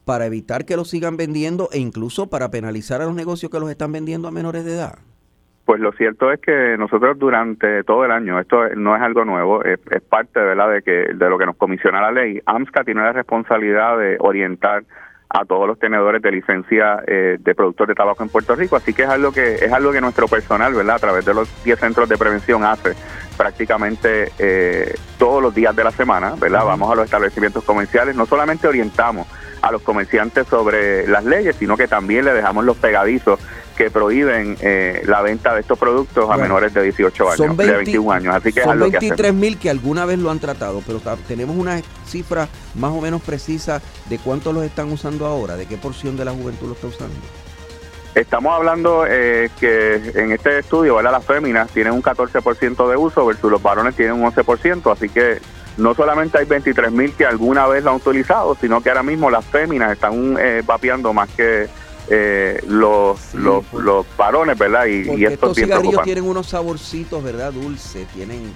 [0.08, 3.70] para evitar que los sigan vendiendo e incluso para penalizar a los negocios que los
[3.70, 5.00] están vendiendo a menores de edad?
[5.65, 9.65] Pues lo cierto es que nosotros durante todo el año, esto no es algo nuevo,
[9.65, 9.78] es,
[10.10, 10.72] parte ¿verdad?
[10.72, 12.39] de que de lo que nos comisiona la ley.
[12.46, 14.86] AMSCA tiene la responsabilidad de orientar
[15.30, 18.93] a todos los tenedores de licencia eh, de productos de tabaco en Puerto Rico, así
[18.93, 20.96] que es algo que es algo que nuestro personal, ¿verdad?
[20.96, 22.93] A través de los 10 centros de prevención hace
[23.38, 26.63] prácticamente eh, todos los días de la semana, ¿verdad?
[26.63, 29.28] Vamos a los establecimientos comerciales, no solamente orientamos
[29.67, 33.39] a los comerciantes sobre las leyes, sino que también le dejamos los pegadizos
[33.77, 38.12] que prohíben eh, la venta de estos productos a menores de 18 años, de 21
[38.12, 38.36] años.
[38.36, 42.47] Así que son 23 mil que, alguna vez lo han tratado, pero tenemos una cifra
[42.75, 46.32] más o menos precisa de cuántos los están usando ahora, de qué porción de la
[46.32, 47.15] juventud lo está usando.
[48.15, 51.12] Estamos hablando eh, que en este estudio, ¿verdad?
[51.12, 55.39] las féminas tienen un 14% de uso versus los varones tienen un 11%, así que
[55.77, 59.29] no solamente hay 23 mil que alguna vez lo han utilizado, sino que ahora mismo
[59.29, 61.67] las féminas están eh, vapeando más que
[62.09, 64.85] eh, los, los, los varones, ¿verdad?
[64.85, 67.51] Y, y estos cigarrillos tienen unos saborcitos, ¿verdad?
[67.51, 68.51] Dulce, tienen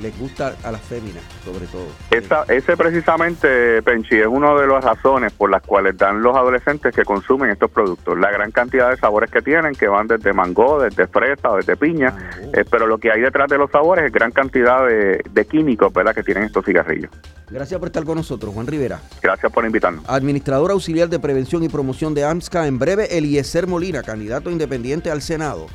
[0.00, 1.86] les gusta a las féminas, sobre todo.
[2.10, 6.94] Esa, ese precisamente, Penchi, es una de las razones por las cuales dan los adolescentes
[6.94, 8.18] que consumen estos productos.
[8.18, 12.14] La gran cantidad de sabores que tienen, que van desde mango, desde fresa, desde piña,
[12.52, 16.14] eh, pero lo que hay detrás de los sabores es gran cantidad de, químicos, ¿verdad?,
[16.14, 17.10] que tienen estos cigarrillos.
[17.50, 19.00] Gracias por estar con nosotros, Juan Rivera.
[19.22, 20.04] Gracias por invitarnos.
[20.08, 25.22] Administrador auxiliar de prevención y promoción de AMSCA, en breve, Eliezer Molina, candidato independiente al
[25.22, 25.66] Senado,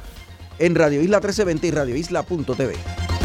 [0.58, 3.19] en Radio Isla 1320 y radioisla.tv.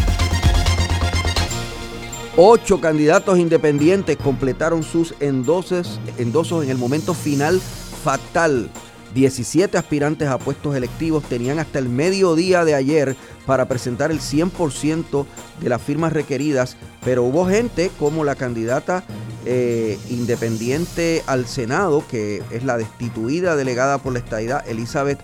[2.36, 7.60] Ocho candidatos independientes completaron sus endosos en el momento final
[8.02, 8.70] fatal.
[9.14, 13.14] 17 aspirantes a puestos electivos tenían hasta el mediodía de ayer
[13.46, 15.26] para presentar el 100%
[15.60, 19.04] de las firmas requeridas, pero hubo gente como la candidata
[19.46, 25.20] eh, independiente al Senado, que es la destituida delegada por la estadidad Elizabeth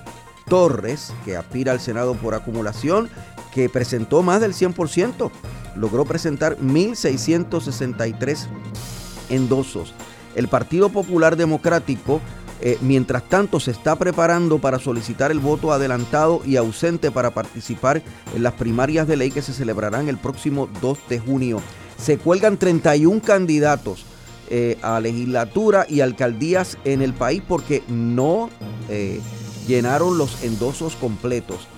[0.49, 3.11] Torres, que aspira al Senado por acumulación,
[3.53, 5.33] que presentó más del 100%
[5.77, 8.47] logró presentar 1.663
[9.29, 9.95] endosos.
[10.35, 12.21] El Partido Popular Democrático,
[12.61, 18.03] eh, mientras tanto, se está preparando para solicitar el voto adelantado y ausente para participar
[18.35, 21.61] en las primarias de ley que se celebrarán el próximo 2 de junio.
[21.99, 24.05] Se cuelgan 31 candidatos
[24.49, 28.51] eh, a legislatura y alcaldías en el país porque no
[28.89, 29.21] eh,
[29.67, 31.69] llenaron los endosos completos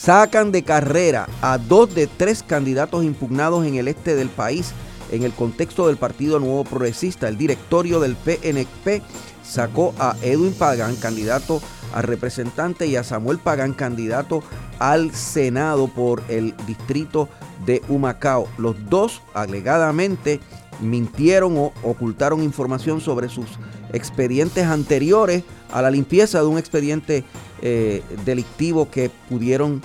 [0.00, 4.72] sacan de carrera a dos de tres candidatos impugnados en el este del país
[5.10, 7.28] en el contexto del Partido Nuevo Progresista.
[7.28, 9.02] El directorio del PNP
[9.42, 11.60] sacó a Edwin Pagán, candidato
[11.92, 14.42] a representante, y a Samuel Pagán, candidato
[14.78, 17.28] al Senado por el distrito
[17.66, 18.48] de Humacao.
[18.56, 20.40] Los dos alegadamente
[20.80, 23.48] mintieron o ocultaron información sobre sus
[23.92, 27.24] expedientes anteriores a la limpieza de un expediente
[27.62, 29.82] eh, delictivo que pudieron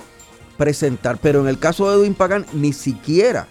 [0.56, 1.18] presentar.
[1.20, 3.46] Pero en el caso de Edwin Pagan ni siquiera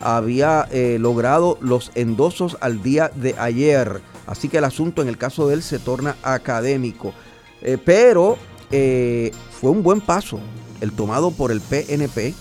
[0.00, 4.00] había eh, logrado los endosos al día de ayer.
[4.26, 7.14] Así que el asunto en el caso de él se torna académico.
[7.62, 8.36] Eh, pero
[9.60, 10.40] fue un buen paso
[10.80, 12.34] el tomado por el PNP.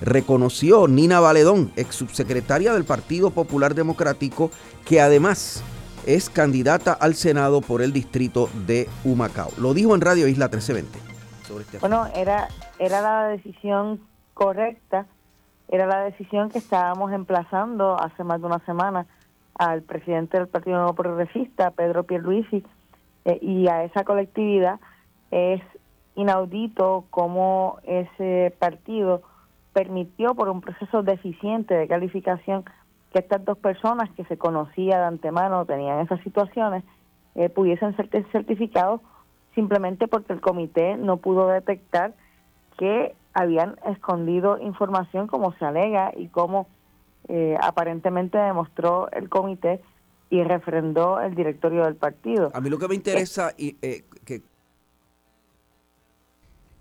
[0.00, 4.50] Reconoció Nina Valedón, ex subsecretaria del Partido Popular Democrático,
[4.84, 5.62] que además
[6.06, 9.50] es candidata al Senado por el distrito de Humacao.
[9.58, 10.98] Lo dijo en Radio Isla 1320.
[11.60, 14.00] Este bueno, era, era la decisión
[14.34, 15.06] correcta,
[15.68, 19.06] era la decisión que estábamos emplazando hace más de una semana
[19.58, 22.64] al presidente del Partido Nuevo Progresista, Pedro Pierluisi,
[23.24, 24.78] eh, y a esa colectividad.
[25.30, 25.62] Es
[26.14, 29.22] inaudito cómo ese partido
[29.72, 32.64] permitió por un proceso deficiente de calificación
[33.16, 36.84] que estas dos personas que se conocía de antemano tenían esas situaciones
[37.34, 39.00] eh, pudiesen ser certificados
[39.54, 42.12] simplemente porque el comité no pudo detectar
[42.76, 46.66] que habían escondido información como se alega y como
[47.28, 49.80] eh, aparentemente demostró el comité
[50.28, 52.50] y refrendó el directorio del partido.
[52.52, 54.04] A mí lo que me interesa y, eh,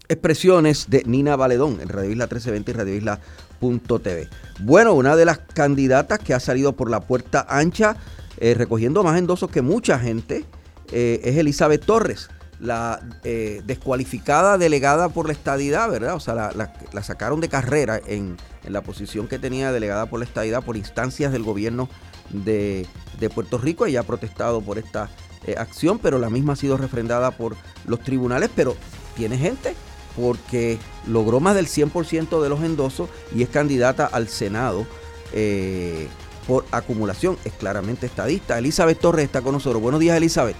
[0.07, 4.29] expresiones de Nina Valedón en Radio Isla 1320 y Radio Isla.tv.
[4.59, 7.95] Bueno, una de las candidatas que ha salido por la puerta ancha
[8.37, 10.45] eh, recogiendo más endosos que mucha gente
[10.91, 16.15] eh, es Elizabeth Torres, la eh, descualificada delegada por la estadidad, ¿verdad?
[16.15, 18.37] O sea, la, sacaron de carrera en,
[18.67, 21.87] la posición que tenía delegada por la estadidad por instancias del gobierno
[22.29, 22.87] de,
[23.19, 23.85] de Puerto Rico.
[23.85, 25.09] Ella ha protestado por esta
[25.57, 28.75] acción, pero la misma ha sido refrendada por los tribunales, pero
[29.15, 29.75] tiene gente
[30.15, 34.85] porque logró más del 100% de los endosos y es candidata al Senado
[35.33, 36.07] eh,
[36.47, 37.37] por acumulación.
[37.45, 38.57] Es claramente estadista.
[38.57, 39.81] Elizabeth Torres está con nosotros.
[39.81, 40.55] Buenos días, Elizabeth.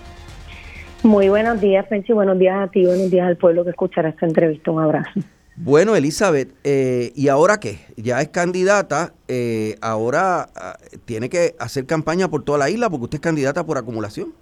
[1.03, 2.13] Muy buenos días, Penchi.
[2.13, 4.71] Buenos días a ti, buenos días al pueblo que escuchará esta entrevista.
[4.71, 5.11] Un abrazo.
[5.57, 7.77] Bueno, Elizabeth, eh, ¿y ahora qué?
[7.95, 13.05] Ya es candidata, eh, ahora ah, tiene que hacer campaña por toda la isla porque
[13.05, 14.33] usted es candidata por acumulación.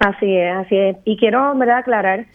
[0.00, 0.96] Así es, así es.
[1.04, 2.26] Y quiero, ¿verdad?, aclarar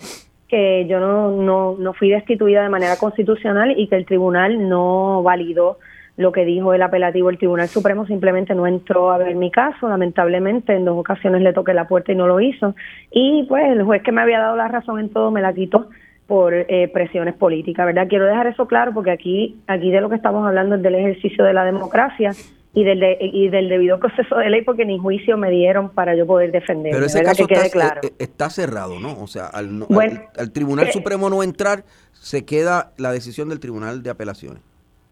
[0.47, 5.23] que yo no, no, no fui destituida de manera constitucional y que el tribunal no
[5.23, 5.79] validó
[6.17, 7.29] lo que dijo el apelativo.
[7.29, 9.89] El Tribunal Supremo simplemente no entró a ver mi caso.
[9.89, 12.75] Lamentablemente, en dos ocasiones le toqué la puerta y no lo hizo.
[13.11, 15.89] Y pues el juez que me había dado la razón en todo me la quitó
[16.27, 18.07] por eh, presiones políticas, ¿verdad?
[18.07, 21.43] Quiero dejar eso claro porque aquí, aquí de lo que estamos hablando es del ejercicio
[21.43, 22.31] de la democracia
[22.75, 26.27] y del, y del debido proceso de ley porque ni juicio me dieron para yo
[26.27, 26.91] poder defender.
[26.91, 29.17] Pero ese caso está, eh, está, cerrado, ¿no?
[29.19, 29.85] O sea, al,
[30.37, 34.61] al, Tribunal eh, Supremo no entrar, se queda la decisión del Tribunal de Apelaciones.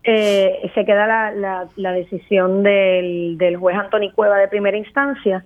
[0.03, 5.45] Eh, se queda la, la, la decisión del, del juez Antonio Cueva de primera instancia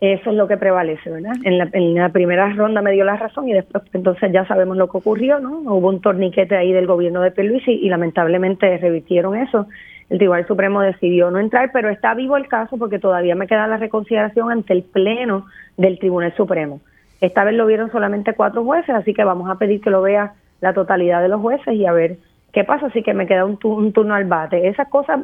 [0.00, 1.32] eso es lo que prevalece, ¿verdad?
[1.42, 4.76] En la, en la, primera ronda me dio la razón y después entonces ya sabemos
[4.76, 5.58] lo que ocurrió, ¿no?
[5.58, 9.66] Hubo un torniquete ahí del gobierno de Pierluisi y, lamentablemente revirtieron eso.
[10.10, 13.66] El Tribunal Supremo decidió no entrar, pero está vivo el caso porque todavía me queda
[13.66, 16.80] la reconsideración ante el Pleno del Tribunal Supremo.
[17.20, 20.32] Esta vez lo vieron solamente cuatro jueces, así que vamos a pedir que lo vea
[20.60, 22.16] la totalidad de los jueces y a ver
[22.52, 22.86] qué pasa.
[22.86, 24.68] Así que me queda un, turno al bate.
[24.68, 25.20] Esas cosas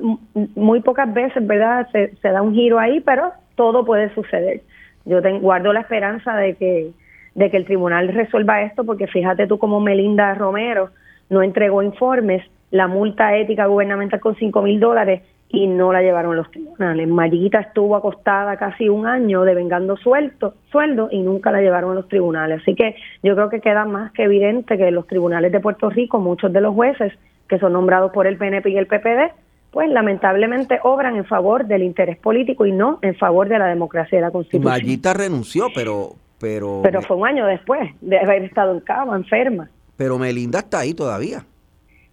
[0.55, 1.89] muy pocas veces, ¿verdad?
[1.93, 4.63] Se, da un giro ahí, pero todo puede suceder.
[5.07, 6.91] Yo guardo la esperanza de que,
[7.35, 10.91] de que el tribunal resuelva esto, porque fíjate tú como Melinda Romero
[11.31, 12.43] no entregó informes,
[12.75, 17.07] la multa ética gubernamental con 5 mil dólares y no la llevaron a los tribunales.
[17.07, 22.09] Marita estuvo acostada casi un año devengando sueldo, sueldo y nunca la llevaron a los
[22.09, 22.63] tribunales.
[22.63, 26.19] Así que yo creo que queda más que evidente que los tribunales de Puerto Rico,
[26.19, 27.13] muchos de los jueces
[27.49, 29.31] que son nombrados por el PNP y el PPD,
[29.71, 34.19] pues lamentablemente obran en favor del interés político y no en favor de la democracia
[34.19, 34.65] y la constitución.
[34.65, 36.17] Mayita renunció, pero...
[36.41, 39.71] Pero, pero fue un año después de haber estado en cama, enferma.
[39.97, 41.45] Pero Melinda está ahí todavía.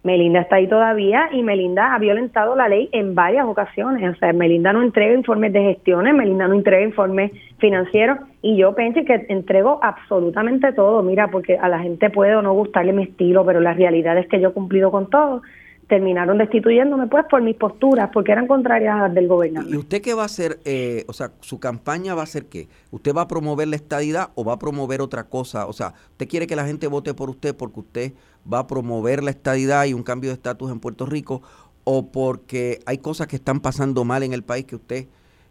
[0.04, 4.16] Melinda está ahí todavía y Melinda ha violentado la ley en varias ocasiones.
[4.16, 8.74] O sea, Melinda no entrega informes de gestiones, Melinda no entrega informes financieros y yo
[8.74, 11.02] pensé que entrego absolutamente todo.
[11.02, 14.26] Mira, porque a la gente puede o no gustarle mi estilo, pero la realidad es
[14.26, 15.42] que yo he cumplido con todo
[15.92, 19.70] terminaron destituyéndome pues por mis posturas, porque eran contrarias a las del gobernador.
[19.70, 20.58] ¿Y usted qué va a hacer?
[20.64, 22.68] Eh, o sea, su campaña va a ser qué?
[22.90, 25.66] ¿Usted va a promover la estadidad o va a promover otra cosa?
[25.66, 28.12] O sea, ¿usted quiere que la gente vote por usted porque usted
[28.50, 31.42] va a promover la estadidad y un cambio de estatus en Puerto Rico
[31.84, 35.06] o porque hay cosas que están pasando mal en el país que usted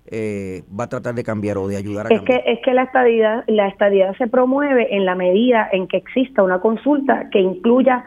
[0.08, 2.44] eh, va a tratar de cambiar o de ayudar a es cambiar?
[2.44, 6.44] Que, es que la estadidad, la estadidad se promueve en la medida en que exista
[6.44, 8.04] una consulta que incluya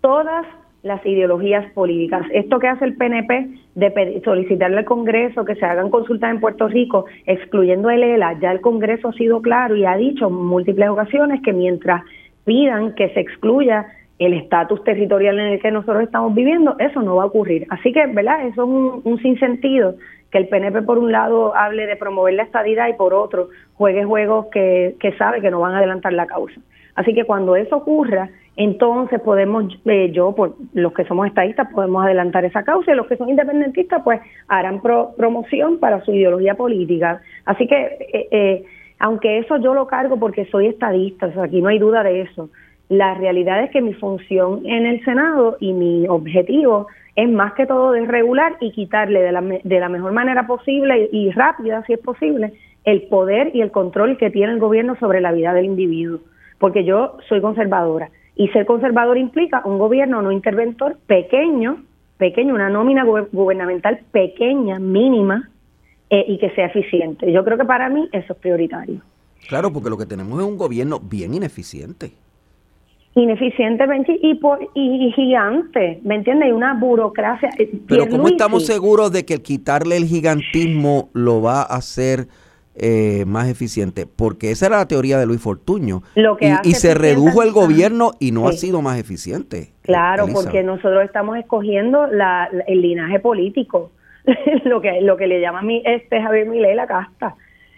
[0.00, 0.46] todas
[0.82, 2.26] las ideologías políticas.
[2.32, 6.68] Esto que hace el PNP de solicitarle al Congreso que se hagan consultas en Puerto
[6.68, 10.90] Rico, excluyendo el ELA, ya el Congreso ha sido claro y ha dicho en múltiples
[10.90, 12.02] ocasiones que mientras
[12.44, 13.86] pidan que se excluya
[14.18, 17.66] el estatus territorial en el que nosotros estamos viviendo, eso no va a ocurrir.
[17.70, 18.46] Así que, ¿verdad?
[18.46, 19.96] Eso es un, sinsentido
[20.30, 24.04] que el PNP por un lado hable de promover la estadidad y por otro juegue
[24.04, 26.60] juegos que, que sabe que no van a adelantar la causa.
[26.94, 32.04] Así que cuando eso ocurra, entonces podemos, eh, yo, por los que somos estadistas, podemos
[32.04, 37.20] adelantar esa causa y los que son independentistas, pues harán promoción para su ideología política.
[37.46, 37.76] Así que,
[38.12, 38.64] eh, eh,
[39.00, 42.48] aunque eso yo lo cargo porque soy estadista, aquí no hay duda de eso,
[42.88, 47.66] la realidad es que mi función en el Senado y mi objetivo es más que
[47.66, 52.00] todo desregular y quitarle de la, de la mejor manera posible y rápida, si es
[52.00, 52.52] posible,
[52.84, 56.20] el poder y el control que tiene el gobierno sobre la vida del individuo.
[56.58, 61.84] Porque yo soy conservadora y ser conservador implica un gobierno no interventor pequeño,
[62.18, 65.50] pequeño, una nómina gubernamental pequeña, mínima,
[66.10, 67.32] eh, y que sea eficiente.
[67.32, 69.00] Yo creo que para mí eso es prioritario.
[69.48, 72.12] Claro, porque lo que tenemos es un gobierno bien ineficiente.
[73.16, 73.84] Ineficiente,
[74.22, 76.48] y, por, y, gigante, ¿me entiendes?
[76.48, 77.48] Y una burocracia.
[77.58, 82.26] Eh, Pero ¿cómo estamos seguros de que quitarle el gigantismo lo va a hacer
[82.76, 86.02] eh, más eficiente, porque esa era la teoría de Luis Fortuño.
[86.64, 89.68] y, se redujo el gobierno y no ha sido más eficiente.
[89.82, 93.92] Claro, porque nosotros estamos escogiendo la, el linaje político,
[94.64, 97.36] lo que lo que le llama a mí este Javier Milei la casta.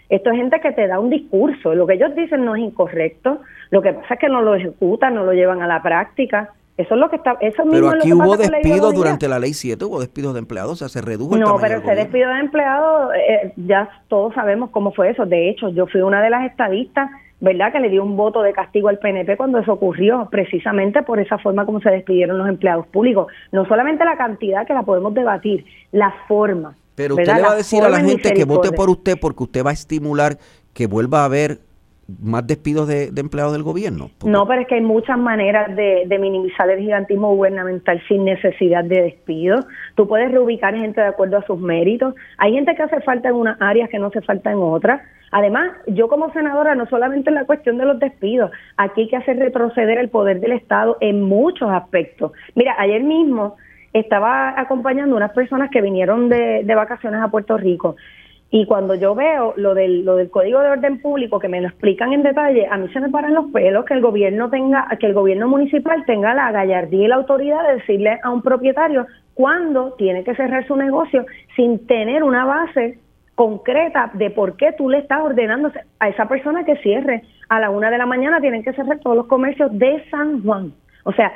[0.09, 3.41] Esto es gente que te da un discurso, lo que ellos dicen no es incorrecto,
[3.71, 6.53] lo que pasa es que no lo ejecutan, no lo llevan a la práctica.
[6.77, 7.37] Eso es lo que está.
[7.41, 10.89] Eso pero aquí hubo despidos durante la ley 7, hubo despidos de empleados, o sea,
[10.89, 15.11] se redujo el No, pero ese despido de empleados, eh, ya todos sabemos cómo fue
[15.11, 15.25] eso.
[15.25, 17.11] De hecho, yo fui una de las estadistas,
[17.41, 21.19] ¿verdad?, que le dio un voto de castigo al PNP cuando eso ocurrió, precisamente por
[21.19, 23.33] esa forma como se despidieron los empleados públicos.
[23.53, 26.77] No solamente la cantidad, que la podemos debatir, la forma.
[26.97, 27.37] Pero usted ¿verdad?
[27.37, 29.75] le va a decir a la gente que vote por usted porque usted va a
[29.75, 30.39] estimular
[30.73, 31.59] que vuelva a haber
[32.23, 34.11] más despidos de, de empleados del gobierno.
[34.19, 38.25] Porque- No, pero es que hay muchas maneras de, de minimizar el gigantismo gubernamental sin
[38.25, 39.59] necesidad de despido.
[39.97, 42.15] Tú puedes reubicar gente de acuerdo a sus méritos.
[42.39, 45.01] Hay gente que hace falta en unas áreas que no hace falta en otras.
[45.33, 49.17] Además, yo como senadora, no solamente en la cuestión de los despidos, aquí hay que
[49.17, 52.31] hacer retroceder el poder del Estado en muchos aspectos.
[52.55, 53.57] Mira, ayer mismo
[54.01, 57.97] estaba acompañando unas personas que vinieron de, de vacaciones a Puerto Rico
[58.51, 61.69] y cuando yo veo lo del, lo del Código de Orden Público, que me lo
[61.69, 65.07] explican en detalle, a mí se me paran los pelos que el gobierno tenga, que
[65.07, 69.95] el gobierno municipal tenga la gallardía y la autoridad de decirle a un propietario cuándo
[69.99, 71.27] tiene que cerrar su negocio
[71.57, 72.99] sin tener una base
[73.35, 77.25] concreta de por qué tú le estás ordenando a esa persona que cierre.
[77.49, 80.73] A la una de la mañana tienen que cerrar todos los comercios de San Juan.
[81.05, 81.33] O sea,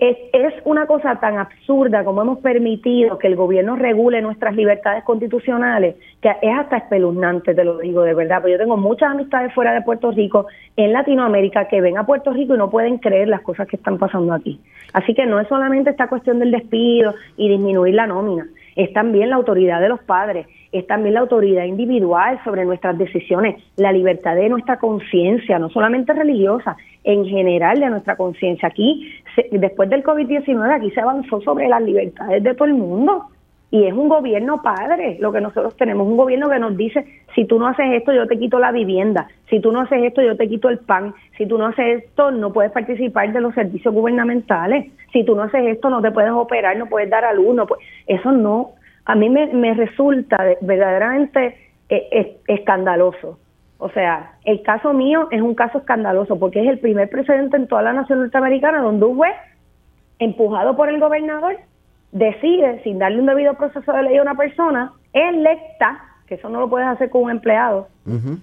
[0.00, 5.04] es, es una cosa tan absurda como hemos permitido que el gobierno regule nuestras libertades
[5.04, 8.40] constitucionales, que es hasta espeluznante, te lo digo de verdad.
[8.42, 12.32] Pero yo tengo muchas amistades fuera de Puerto Rico, en Latinoamérica, que ven a Puerto
[12.32, 14.60] Rico y no pueden creer las cosas que están pasando aquí.
[14.92, 18.46] Así que no es solamente esta cuestión del despido y disminuir la nómina,
[18.76, 23.56] es también la autoridad de los padres, es también la autoridad individual sobre nuestras decisiones,
[23.76, 28.68] la libertad de nuestra conciencia, no solamente religiosa, en general de nuestra conciencia.
[28.68, 33.24] Aquí, se- después del COVID-19, aquí se avanzó sobre las libertades de todo el mundo.
[33.70, 37.04] Y es un gobierno padre lo que nosotros tenemos, un gobierno que nos dice,
[37.34, 40.22] si tú no haces esto, yo te quito la vivienda, si tú no haces esto,
[40.22, 43.54] yo te quito el pan, si tú no haces esto, no puedes participar de los
[43.54, 47.32] servicios gubernamentales, si tú no haces esto, no te puedes operar, no puedes dar a
[47.34, 48.70] luz, no puedes- eso no,
[49.04, 51.56] a mí me, resulta de- verdaderamente
[51.88, 53.38] eh, escandaloso.
[53.78, 57.66] O sea, el caso mío es un caso escandaloso porque es el primer precedente en
[57.68, 59.34] toda la nación norteamericana donde un juez,
[60.18, 61.56] empujado por el gobernador,
[62.12, 66.60] decide, sin darle un debido proceso de ley a una persona electa, que eso no
[66.60, 67.88] lo puedes hacer con un empleado,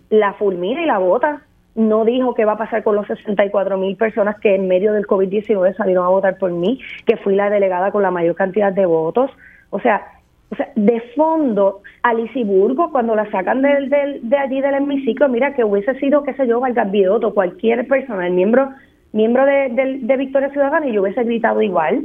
[0.10, 1.42] la fulmina y la vota.
[1.76, 5.08] No dijo qué va a pasar con los 64 mil personas que en medio del
[5.08, 8.86] COVID-19 salieron a votar por mí, que fui la delegada con la mayor cantidad de
[8.86, 9.32] votos.
[9.72, 10.06] O sea,
[10.52, 15.28] o sea de fondo, Alicia Burgo, cuando la sacan del, del- de allí del hemiciclo,
[15.30, 18.70] mira que hubiese sido, qué sé yo, Vargas Vidotto, cualquier persona, el miembro,
[19.12, 22.04] miembro de, de Victoria Ciudadana, y yo hubiese gritado igual.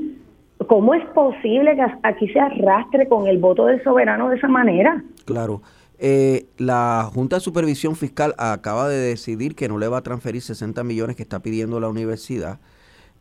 [0.67, 5.03] ¿Cómo es posible que aquí se arrastre con el voto del soberano de esa manera?
[5.25, 5.63] Claro.
[6.01, 10.43] Eh, la Junta de Supervisión Fiscal acaba de decidir que no le va a transferir
[10.43, 12.61] 60 millones que está pidiendo la universidad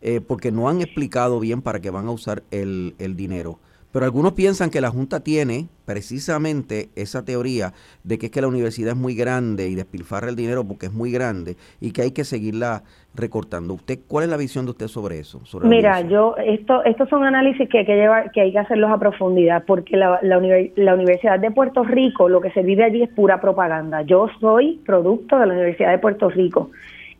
[0.01, 3.59] eh, porque no han explicado bien para qué van a usar el, el dinero.
[3.97, 7.73] Pero algunos piensan que la Junta tiene precisamente esa teoría
[8.03, 10.93] de que es que la universidad es muy grande y despilfarra el dinero porque es
[10.93, 12.83] muy grande y que hay que seguirla
[13.15, 13.73] recortando.
[13.73, 15.43] ¿Usted cuál es la visión de usted sobre eso?
[15.45, 18.91] Sobre Mira, yo esto estos son análisis que hay que llevar, que hay que hacerlos
[18.91, 20.39] a profundidad, porque la, la,
[20.75, 24.03] la Universidad de Puerto Rico, lo que se vive allí es pura propaganda.
[24.03, 26.69] Yo soy producto de la Universidad de Puerto Rico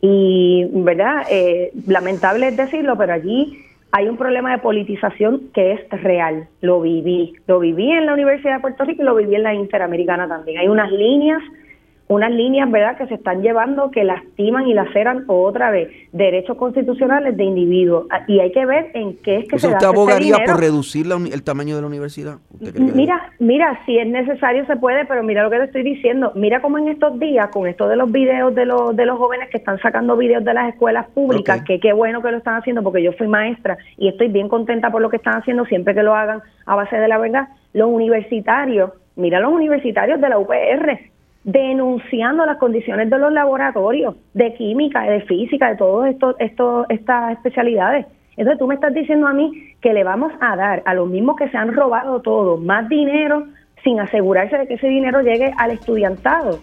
[0.00, 6.02] y, verdad, eh, lamentable es decirlo, pero allí hay un problema de politización que es
[6.02, 6.48] real.
[6.60, 9.54] Lo viví, lo viví en la Universidad de Puerto Rico y lo viví en la
[9.54, 10.58] Interamericana también.
[10.58, 11.42] Hay unas líneas
[12.08, 17.36] unas líneas, ¿verdad?, que se están llevando que lastiman y laceran otra vez derechos constitucionales
[17.36, 18.06] de individuos.
[18.10, 20.34] Ah, Y hay que ver en qué es que O sea, se ¿usted este abogaría
[20.36, 20.52] dinero.
[20.52, 22.38] por reducir la el tamaño de la universidad?
[22.54, 25.64] ¿Usted cree que- Mira, mira, si es necesario se puede, pero mira lo que te
[25.64, 26.32] estoy diciendo.
[26.34, 29.50] Mira cómo en estos días, con esto de los videos de los, de los jóvenes
[29.50, 32.82] que están sacando videos de las escuelas públicas, que qué bueno que lo están haciendo
[32.82, 36.02] porque yo fui maestra y estoy bien contenta por lo que están haciendo siempre que
[36.02, 37.48] lo hagan a base de la verdad.
[37.74, 40.98] Los universitarios, mira los universitarios de la UPR
[41.52, 46.14] denunciando las condiciones de los laboratorios de química, de física, de todas
[46.90, 48.06] estas especialidades.
[48.36, 51.36] Entonces tú me estás diciendo a mí que le vamos a dar a los mismos
[51.36, 53.44] que se han robado todo más dinero
[53.82, 56.58] sin asegurarse de que ese dinero llegue al estudiantado.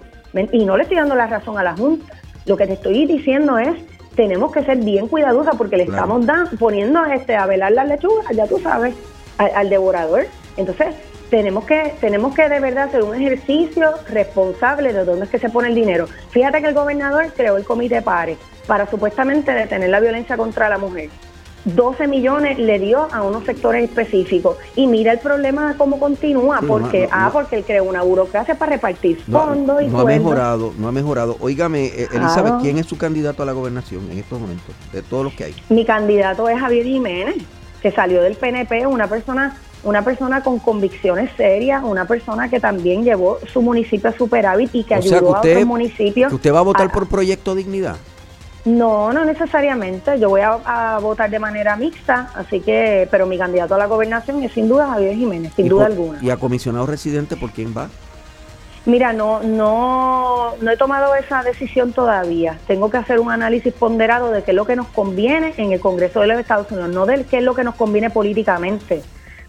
[0.52, 2.06] Y no le estoy dando la razón a la Junta.
[2.46, 3.74] Lo que te estoy diciendo es,
[4.16, 6.04] tenemos que ser bien cuidadosas porque le Claro.
[6.04, 8.94] estamos dan- poniendo este, a velar las lechugas, ya tú sabes,
[9.40, 10.22] al, al devorador.
[10.58, 10.88] Entonces,
[11.36, 15.50] tenemos que tenemos que de verdad hacer un ejercicio responsable de dónde es que se
[15.50, 16.08] pone el dinero.
[16.30, 20.78] Fíjate que el gobernador creó el comité PARE para supuestamente detener la violencia contra la
[20.78, 21.10] mujer.
[21.66, 24.56] 12 millones le dio a unos sectores específicos.
[24.78, 27.32] Y mira el problema cómo continúa, Sí, porque no, no, ah, no.
[27.34, 30.94] porque él creó una burocracia para repartir No, fondos y no ha mejorado, no ha
[30.94, 31.36] mejorado.
[31.42, 32.62] Óigame, eh, Elizabeth.
[32.62, 34.74] ¿quién es su candidato a la gobernación en estos momentos?
[34.94, 35.56] De todos los que hay.
[35.68, 37.36] Mi candidato es Javier Jiménez,
[37.82, 43.04] que salió del PNP, una persona una persona con convicciones serias, una persona que también
[43.04, 46.30] llevó su municipio a superávit y que O ayudó que usted- a otros municipios.
[46.30, 47.96] ¿Que usted va a votar a- por Proyecto Dignidad?
[48.66, 50.20] No, no necesariamente.
[50.20, 54.42] Yo voy a, votar de manera mixta, así que, pero mi candidato a la gobernación
[54.44, 56.18] es sin duda Javier Jiménez, sin duda alguna.
[56.20, 57.90] ¿Y a comisionado residente por quién va?
[58.88, 62.58] Mira, no, no, no he tomado esa decisión todavía.
[62.68, 65.80] Tengo que hacer un análisis ponderado de qué es lo que nos conviene en el
[65.80, 69.04] Congreso de los Estados Unidos, no de qué es lo que nos conviene políticamente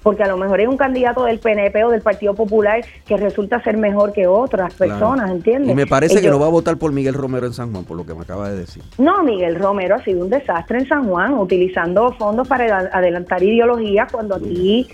[0.07, 3.61] porque a lo mejor hay un candidato del PNP o del Partido Popular que resulta
[3.65, 5.73] ser mejor que otras personas, ¿entiendes?
[5.73, 7.97] Y me parece que no va a votar por Miguel Romero en San Juan, por
[7.97, 8.85] lo que me acaba de decir.
[8.99, 14.13] No, Miguel Romero ha sido un desastre en San Juan, utilizando fondos para adelantar ideologías
[14.13, 14.87] cuando aquí,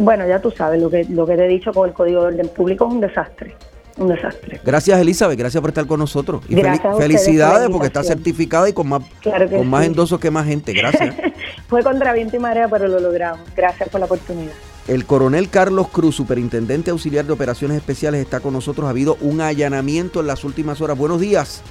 [0.00, 2.26] bueno, ya tú sabes, lo que, lo que te he dicho con el Código de
[2.26, 3.54] Orden Público es un desastre
[3.98, 4.60] un desastre.
[4.64, 5.38] Gracias, Elizabeth.
[5.38, 6.42] Gracias por estar con nosotros.
[6.48, 6.56] Y
[6.98, 10.72] felicidades porque está certificada y con más, con más endosos que más gente.
[10.72, 11.14] Gracias.
[11.68, 13.40] Fue contra viento y marea, pero lo logramos.
[13.56, 14.52] Gracias por la oportunidad.
[14.86, 18.86] El coronel Carlos Cruz, superintendente auxiliar de operaciones especiales, está con nosotros.
[18.86, 20.96] Ha habido un allanamiento en las últimas horas.
[20.96, 21.64] Buenos días,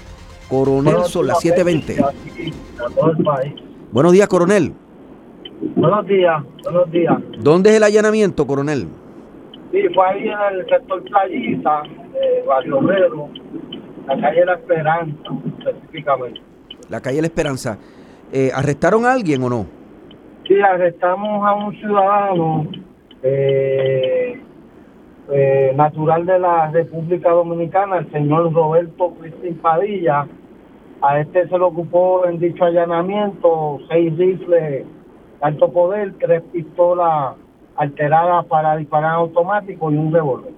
[0.50, 2.14] coronel, son las 7.20.
[3.94, 4.74] Buenos días, coronel.
[5.78, 7.16] Buenos días, buenos días.
[7.40, 8.90] ¿Dónde es el allanamiento, coronel?
[9.72, 11.84] Sí, fue ahí en el sector Playita,
[12.14, 13.30] eh, Barrio Obrero,
[14.08, 15.30] la calle La Esperanza,
[15.60, 16.42] específicamente.
[16.90, 17.78] La calle La Esperanza.
[18.34, 19.85] Eh, ¿Arrestaron a alguien o no?
[20.48, 22.68] Sí, arrestamos a un ciudadano
[23.24, 24.40] eh,
[25.32, 30.28] eh, natural de la República Dominicana, el señor Roberto Cristín Padilla.
[31.02, 34.86] A este se le ocupó en dicho allanamiento seis rifles
[35.42, 37.36] alto poder, tres pistolas
[37.76, 40.54] alteradas para disparar automático y un revólver.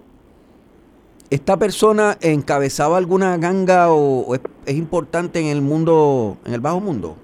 [1.30, 4.42] ¿Esta persona encabezaba alguna ganga o, es,
[4.78, 7.16] importante en el mundo, en el bajo mundo?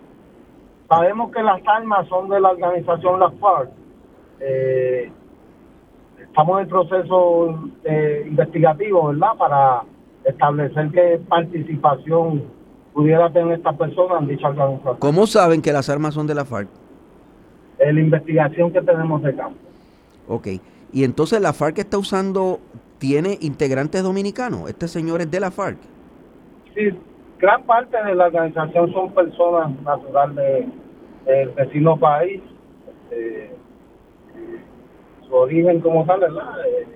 [0.93, 3.69] Sabemos que las armas son de la organización La FARC.
[4.39, 5.11] Eh,
[6.19, 9.35] estamos en proceso eh, investigativo, ¿verdad?
[9.37, 9.83] Para
[10.23, 12.43] establecer qué participación
[12.93, 14.97] pudiera tener esta persona en dicha organización.
[14.99, 16.69] ¿Cómo saben que las armas son de la FARC?
[17.79, 19.59] la investigación que tenemos de campo.
[20.29, 20.47] Ok.
[20.93, 22.59] Y entonces la FARC está usando,
[22.97, 24.69] tiene integrantes dominicanos.
[24.69, 25.79] Este señor es de la FARC.
[26.73, 26.91] Sí,
[27.39, 30.67] gran parte de la organización son personas naturales
[31.25, 32.41] del vecino país.
[33.09, 33.51] Este,
[35.27, 36.65] su origen como tal, ¿verdad?
[36.67, 36.87] Eh,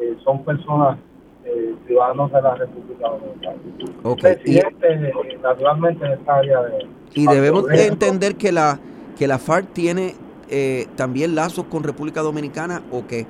[0.00, 0.98] eh, son personas
[1.44, 3.56] eh, ciudadanos de la República Dominicana.
[4.02, 4.36] Okay.
[4.44, 6.86] y, naturalmente en esta área de...
[7.14, 8.78] Y debemos entender que la,
[9.18, 10.14] que la FARC tiene
[10.48, 13.26] eh, también lazos con República Dominicana o que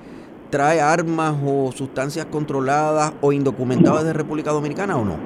[0.50, 5.16] trae armas o sustancias controladas o indocumentadas de República Dominicana o no?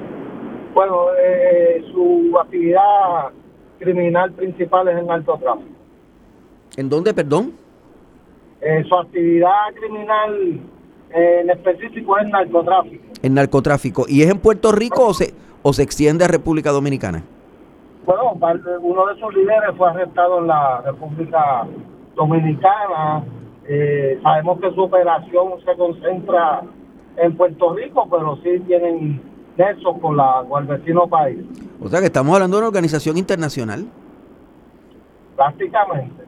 [0.73, 3.31] Bueno, eh, su actividad
[3.79, 5.69] criminal principal es el narcotráfico.
[6.75, 7.53] ¿En dónde, perdón?
[8.61, 10.59] Eh, su actividad criminal
[11.11, 13.03] en específico es narcotráfico.
[13.21, 14.05] En narcotráfico.
[14.07, 17.23] ¿Y es en Puerto Rico o se, o se extiende a República Dominicana?
[18.05, 18.37] Bueno,
[18.81, 21.67] uno de sus líderes fue arrestado en la República
[22.15, 23.23] Dominicana.
[23.67, 26.61] Eh, sabemos que su operación se concentra
[27.17, 29.21] en Puerto Rico, pero sí tienen
[30.01, 31.39] con, la, con el vecino país.
[31.81, 33.85] O sea que estamos hablando de una organización internacional.
[35.35, 36.23] Prácticamente.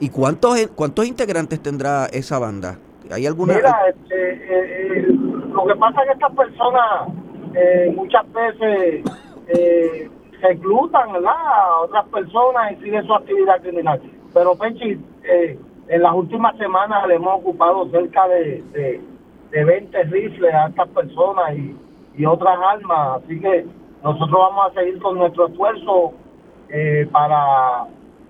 [0.00, 2.78] ¿Y cuántos cuántos integrantes tendrá esa banda?
[3.10, 3.54] ¿Hay alguna?
[3.54, 5.06] Mira, este, eh, eh,
[5.52, 7.08] lo que pasa es que estas personas
[7.94, 9.04] muchas veces
[10.40, 14.00] reclutan a otras personas y siguen su actividad criminal.
[14.32, 15.58] Pero Penchi, eh,
[15.88, 18.62] en las últimas semanas le hemos ocupado cerca de,
[19.50, 21.76] de, 20 rifles a estas personas y,
[22.26, 23.66] otras armas, así que
[24.02, 26.12] nosotros vamos a seguir con nuestro esfuerzo
[26.68, 27.86] eh, para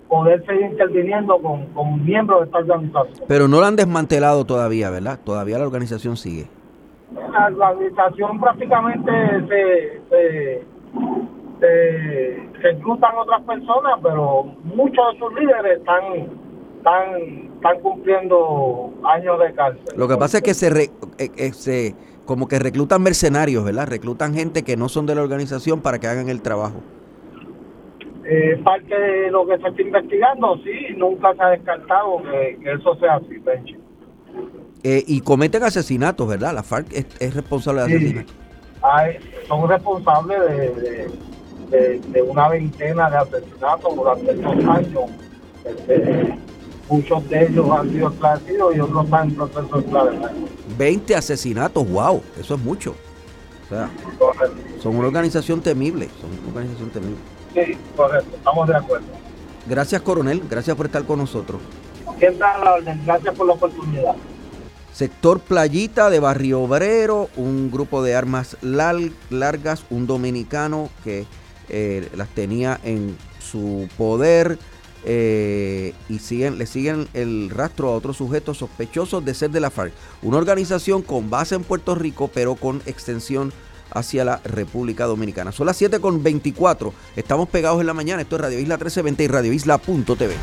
[0.07, 3.27] poder seguir interviniendo con, con miembros de esta organización.
[3.27, 5.19] Pero no la han desmantelado todavía, ¿verdad?
[5.23, 6.47] Todavía la organización sigue.
[7.31, 9.11] La, organización prácticamente
[10.09, 10.63] se
[11.59, 16.03] se reclutan otras personas, pero muchos de sus líderes están,
[16.77, 19.83] están, están cumpliendo años de cárcel.
[19.95, 21.95] Lo que pasa es que se, eh, eh, se
[22.29, 23.87] como que reclutan mercenarios, ¿verdad?
[23.87, 26.79] Reclutan gente que no son de la organización para que hagan el trabajo.
[28.23, 32.93] Eh, parte de lo que se está investigando, sí, nunca se ha descartado que, eso
[32.99, 33.77] sea así, Benchi.
[34.83, 36.53] Eh, y cometen asesinatos, ¿verdad?
[36.53, 38.35] La FARC es, responsable de asesinatos.
[39.47, 40.39] son responsables
[40.75, 41.07] de
[41.71, 45.03] de, una veintena de asesinatos durante estos años.
[45.65, 46.37] Este,
[46.89, 50.51] muchos de ellos han sido esclarecidos y otros están en proceso de esclarecimiento.
[50.77, 52.95] 20 asesinatos, wow, eso es mucho.
[53.65, 53.89] O sea,
[54.81, 57.17] son una organización temible, son una organización temible.
[57.53, 59.05] Sí, correcto, estamos de acuerdo.
[59.67, 61.61] Gracias, coronel, gracias por estar con nosotros.
[62.39, 64.15] la orden, gracias por la oportunidad.
[64.93, 71.25] Sector Playita de Barrio Obrero, un grupo de armas largas, un dominicano que
[71.69, 74.57] eh, las tenía en su poder
[75.11, 79.71] eh, y siguen, le siguen el rastro a otros sujetos sospechosos de ser de la
[79.71, 79.91] FARC.
[80.21, 83.51] Una organización con base en Puerto Rico, pero con extensión
[83.89, 85.51] hacia la República Dominicana.
[85.51, 86.93] Son las 7 con 24.
[87.15, 88.21] Estamos pegados en la mañana.
[88.21, 90.35] Esto es Radio Isla 1320 y Radio Isla.tv.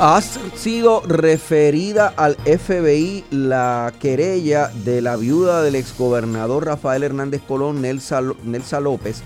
[0.00, 7.82] Ha sido referida al FBI la querella de la viuda del exgobernador Rafael Hernández Colón,
[7.82, 9.22] Nelsa, Nelsa López,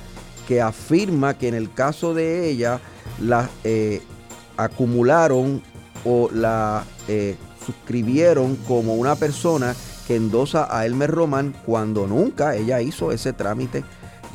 [0.53, 2.79] que afirma que en el caso de ella
[3.19, 4.03] la eh,
[4.59, 5.63] acumularon
[6.05, 9.75] o la eh, suscribieron como una persona
[10.07, 13.83] que endosa a Elmer Román cuando nunca ella hizo ese trámite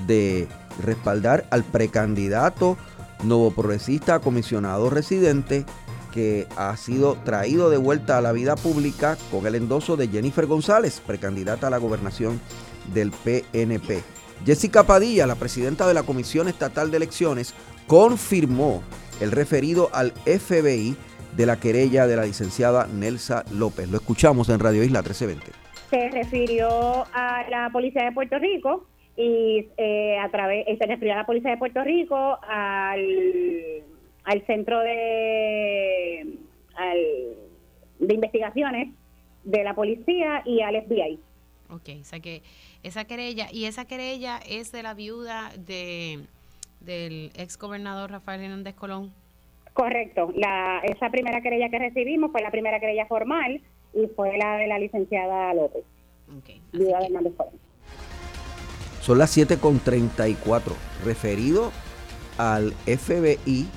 [0.08, 0.48] de
[0.84, 2.80] respaldar al precandidato
[3.22, 5.68] nuevo progresista comisionado residente
[6.12, 10.48] que ha sido traído de vuelta a la vida pública con el endoso de Jennifer
[10.48, 12.42] González, precandidata a la gobernación
[12.92, 14.17] del PNP.
[14.46, 17.54] Jessica Padilla, la presidenta de la Comisión Estatal de Elecciones,
[17.88, 18.84] confirmó
[19.22, 20.96] el referido al FBI
[21.36, 23.90] de la querella de la licenciada Nelsa López.
[23.90, 25.52] Lo escuchamos en Radio Isla 1320.
[25.90, 31.18] Se refirió a la Policía de Puerto Rico y eh, a través se refirió a
[31.18, 33.84] la Policía de Puerto Rico al
[34.28, 36.38] al centro de,
[38.00, 38.90] de investigaciones
[39.46, 41.20] de la policía y al FBI.
[41.70, 42.44] Ok, o sea que
[42.84, 46.26] esa querella, y esa querella es de la viuda de
[46.80, 49.12] del ex gobernador Rafael Hernández Colón.
[49.74, 53.62] Correcto, la, esa primera querella que recibimos fue la primera querella formal
[53.94, 55.84] y fue la de la licenciada López,
[56.40, 57.54] okay, viuda de Hernández Colón.
[59.02, 60.62] Son las 7.34,
[61.06, 61.72] referido
[62.38, 63.68] al FBI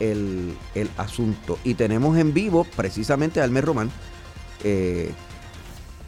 [0.00, 0.56] el,
[0.96, 1.58] asunto.
[1.64, 3.90] Y tenemos en vivo precisamente a Elmer Román,
[4.64, 5.10] eh,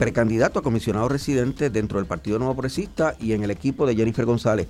[0.01, 4.25] precandidato a comisionado residente dentro del Partido Nuevo Progresista y en el equipo de Jennifer
[4.25, 4.67] González.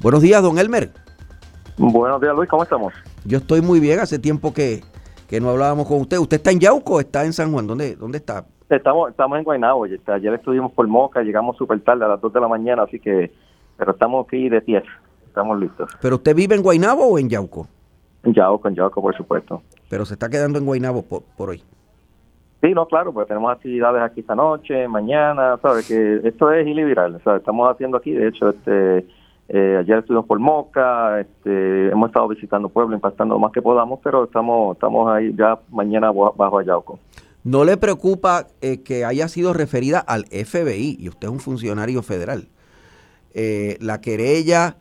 [0.00, 0.90] Buenos días, don Elmer.
[1.76, 2.94] Buenos días, Luis, ¿cómo estamos?
[3.24, 4.82] Yo estoy muy bien, hace tiempo que,
[5.40, 6.18] no hablábamos con usted.
[6.18, 7.66] ¿Usted está en Yauco o está en San Juan?
[7.66, 8.44] ¿Dónde, dónde está?
[8.68, 12.40] Estamos, estamos en Guaynabo, ayer estuvimos por Moca, llegamos súper tarde, a las 2 de
[12.40, 13.32] la mañana, así que,
[13.76, 14.84] pero estamos aquí de pie,
[15.26, 15.90] estamos listos.
[16.00, 17.66] ¿Pero usted vive en Guaynabo o en Yauco?
[18.22, 19.62] En Yauco, en Yauco, por supuesto.
[19.88, 21.60] Pero se está quedando en Guaynabo por, hoy.
[22.60, 25.88] Sí, no, claro, pues tenemos actividades aquí esta noche, mañana, ¿sabes?
[25.88, 29.06] Que esto es iliberal, o estamos haciendo aquí, de hecho, este
[29.52, 33.98] eh, ayer estuvimos por Moca, este, hemos estado visitando Pueblo, impactando lo más que podamos,
[34.00, 37.00] pero estamos estamos ahí ya mañana bajo a Yauco.
[37.42, 42.02] ¿No le preocupa eh, que haya sido referida al FBI y usted es un funcionario
[42.02, 42.46] federal?
[43.34, 44.76] Eh, la querella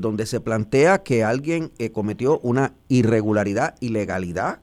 [0.00, 4.60] donde se plantea que alguien cometió una irregularidad, ilegalidad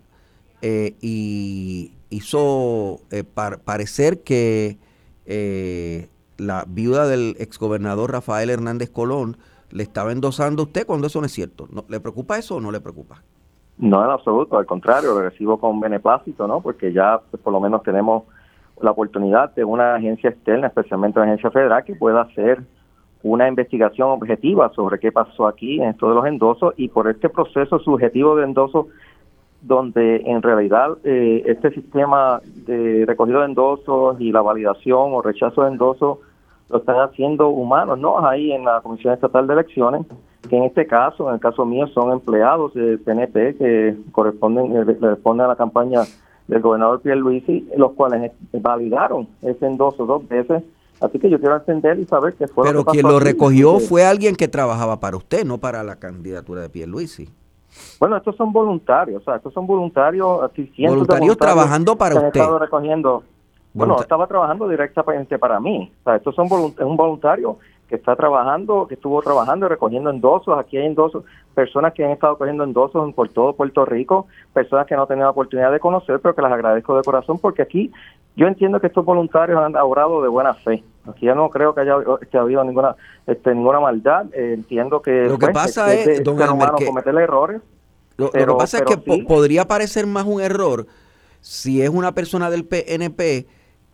[0.62, 3.00] y hizo
[3.66, 4.78] parecer que
[6.38, 9.38] la viuda del exgobernador Rafael Hernández Colón
[9.72, 11.68] le estaba endosando a usted cuando eso no es cierto.
[11.72, 13.22] ¿No, ¿Le preocupa eso o no le preocupa?
[13.78, 16.60] No, en absoluto, al contrario, lo recibo con beneplácito, ¿no?
[16.62, 18.24] Porque ya pues, por lo menos tenemos
[18.82, 22.64] la oportunidad de una agencia externa, especialmente una agencia federal, que pueda hacer
[23.22, 27.30] una investigación objetiva sobre qué pasó aquí en esto de los endosos y por este
[27.30, 28.88] proceso subjetivo de endosos
[29.62, 35.64] donde en realidad eh, este sistema de recogido de endosos y la validación o rechazo
[35.64, 36.20] de endosos
[36.70, 38.26] lo están haciendo humanos, ¿no?
[38.26, 40.06] Ahí en la Comisión Estatal de Elecciones,
[40.48, 44.84] que en este caso, en el caso mío, son empleados del PNP que corresponden, eh,
[44.84, 46.02] responden a la campaña
[46.48, 50.64] del gobernador Pierre Luisi, los cuales validaron ese endoso dos veces
[51.02, 53.80] Así que yo quiero entender y saber qué fue Pero lo que quien lo recogió
[53.80, 57.30] fue alguien que trabajaba para usted, no para la candidatura de Pierluisi.
[58.00, 62.42] Bueno, estos son voluntarios, o sea, estos son voluntarios, voluntarios, voluntarios trabajando para usted.
[62.60, 63.24] recogiendo.
[63.74, 65.92] Bueno, estaba trabajando directamente para mí.
[66.02, 67.58] O sea, estos son es un voluntario
[67.90, 70.58] que está trabajando, que estuvo trabajando y recogiendo endosos.
[70.58, 71.24] Aquí hay endosos,
[71.56, 75.26] personas que han estado cogiendo endosos por todo Puerto Rico, personas que no han tenido
[75.26, 77.92] la oportunidad de conocer, pero que las agradezco de corazón porque aquí
[78.36, 80.84] yo entiendo que estos voluntarios han obrado de buena fe.
[81.06, 81.96] Aquí ya no creo que haya
[82.30, 82.96] que habido ninguna
[83.26, 84.28] este, ninguna maldad.
[84.34, 87.62] Eh, entiendo que lo que pues, pasa es, don cometer errores.
[88.18, 90.88] Lo, que pasa es que podría parecer más un error
[91.40, 93.48] si es una persona del PNP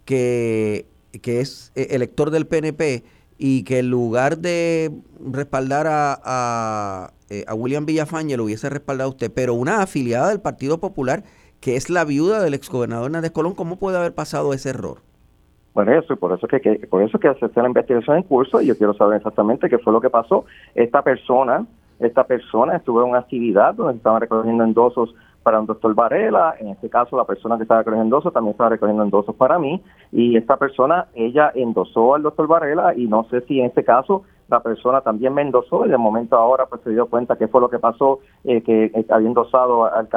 [0.04, 0.88] que,
[1.22, 3.04] que es eh, elector del PNP
[3.38, 9.12] y que en lugar de respaldar a, a, eh, a William Villafañe lo hubiese respaldado
[9.12, 11.24] usted, pero una afiliada del Partido Popular
[11.60, 15.02] que es la viuda del exgobernador Hernández Colón, ¿cómo puede haber pasado ese error?
[15.76, 18.68] Bueno, eso, y por eso que, por eso que hace la investigación en curso y
[18.68, 20.46] yo quiero saber exactamente qué fue lo que pasó.
[20.74, 21.66] Esta persona,
[22.00, 25.14] esta persona estuvo en una actividad donde estaban recogiendo endosos
[25.44, 28.70] para un doctor Varela, en este caso la persona que estaba recogiendo endosos también estaba
[28.70, 33.42] recogiendo endosos para mí, y esta persona, ella endosó al doctor Varela y no sé
[33.42, 36.92] si en este caso la persona también me endosó y de momento ahora pues se
[36.92, 40.08] dio cuenta que fue lo que pasó, eh, que eh, había endosado al,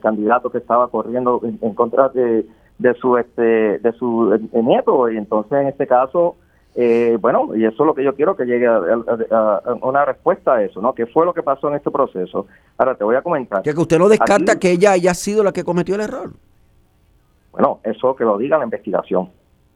[0.00, 2.46] candidato que estaba corriendo en, contra de,
[2.78, 6.36] de, su este de su eh, nieto y entonces en este caso
[7.20, 10.82] bueno, y eso es lo que yo quiero que llegue a, una respuesta a eso,
[10.82, 10.94] ¿no?
[10.94, 12.46] ¿Qué fue lo que pasó en este proceso?
[12.76, 13.62] Ahora te voy a comentar.
[13.62, 16.32] Que usted no descarta que ella haya sido la que cometió el error.
[17.52, 19.30] Bueno, eso que lo diga la investigación,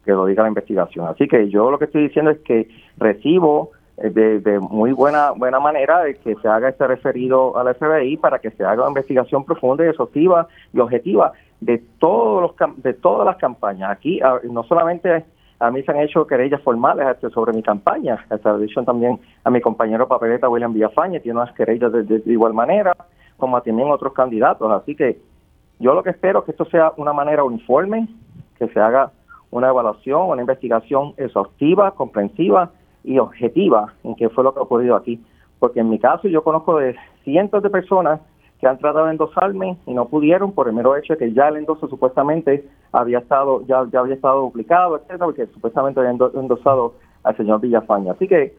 [0.04, 1.06] que lo diga la investigación.
[1.08, 5.60] Así que yo lo que estoy diciendo es que recibo eh, de, muy buena buena
[5.60, 9.44] manera de que se haga este referido al FBI para que se haga una investigación
[9.44, 13.90] profunda y exhaustiva y objetiva de todos los de todas las campañas.
[13.90, 15.24] Aquí no solamente
[15.60, 18.24] a mí se han hecho querellas formales este, sobre mi campaña,
[18.58, 22.96] dicho también a mi compañero papeleta William Villafañe, tiene unas querellas de, igual manera,
[23.36, 24.72] como también otros candidatos.
[24.72, 25.18] Así que
[25.78, 28.08] yo lo que espero es que esto sea una manera uniforme,
[28.58, 29.12] que se haga
[29.50, 32.70] una evaluación, una investigación exhaustiva, comprensiva
[33.04, 35.22] y objetiva en qué fue lo que ha ocurrido aquí.
[35.58, 38.20] Porque en mi caso yo conozco de cientos de personas
[38.60, 41.48] que han tratado de endosarme y no pudieron por el mero hecho de que ya
[41.48, 46.94] el endoso supuestamente había estado ya, ya había estado duplicado, etcétera, porque supuestamente había endosado
[47.22, 48.12] al señor Villafaña.
[48.12, 48.54] Así que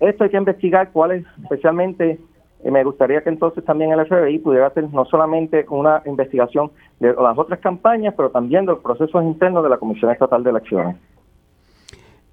[0.00, 2.18] esto hay que investigar cuál es especialmente
[2.64, 7.12] y me gustaría que entonces también el FBI pudiera hacer no solamente una investigación de
[7.12, 10.96] las otras campañas, pero también de los procesos internos de la Comisión Estatal de Elecciones.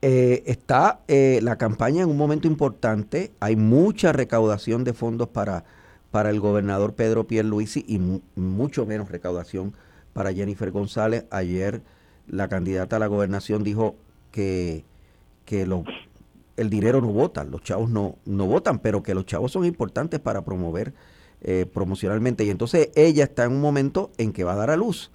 [0.02, 5.66] Eh, está eh, la campaña en un momento importante, hay mucha recaudación de fondos para,
[6.12, 7.99] para el gobernador Pedro Pierluisi y
[8.39, 9.74] mucho menos recaudación
[10.14, 11.26] para Jennifer González.
[11.32, 11.82] Ayer
[12.28, 13.95] la candidata a la gobernación dijo
[14.32, 14.84] que,
[15.45, 15.86] que los
[16.57, 20.20] el dinero no vota, los chavos no, no votan, pero que los chavos son importantes
[20.20, 20.93] para promover
[21.41, 22.43] eh, promocionalmente.
[22.43, 25.12] Y entonces ella está en un momento en que va a dar a luz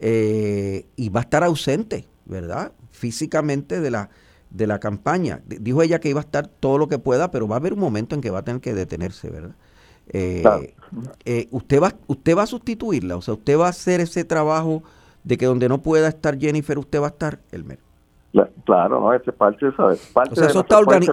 [0.00, 2.72] eh, y va a estar ausente, ¿verdad?
[2.90, 4.10] Físicamente de la,
[4.50, 5.42] de la campaña.
[5.46, 7.80] Dijo ella que iba a estar todo lo que pueda, pero va a haber un
[7.80, 9.54] momento en que va a tener que detenerse, ¿verdad?
[10.08, 14.82] Eh, usted va usted va a sustituirla, o sea, usted va a hacer ese trabajo
[15.22, 17.78] de que donde no pueda estar Jennifer, usted va a estar, Elmer.
[18.64, 20.22] Claro, no, es parte, de eso está,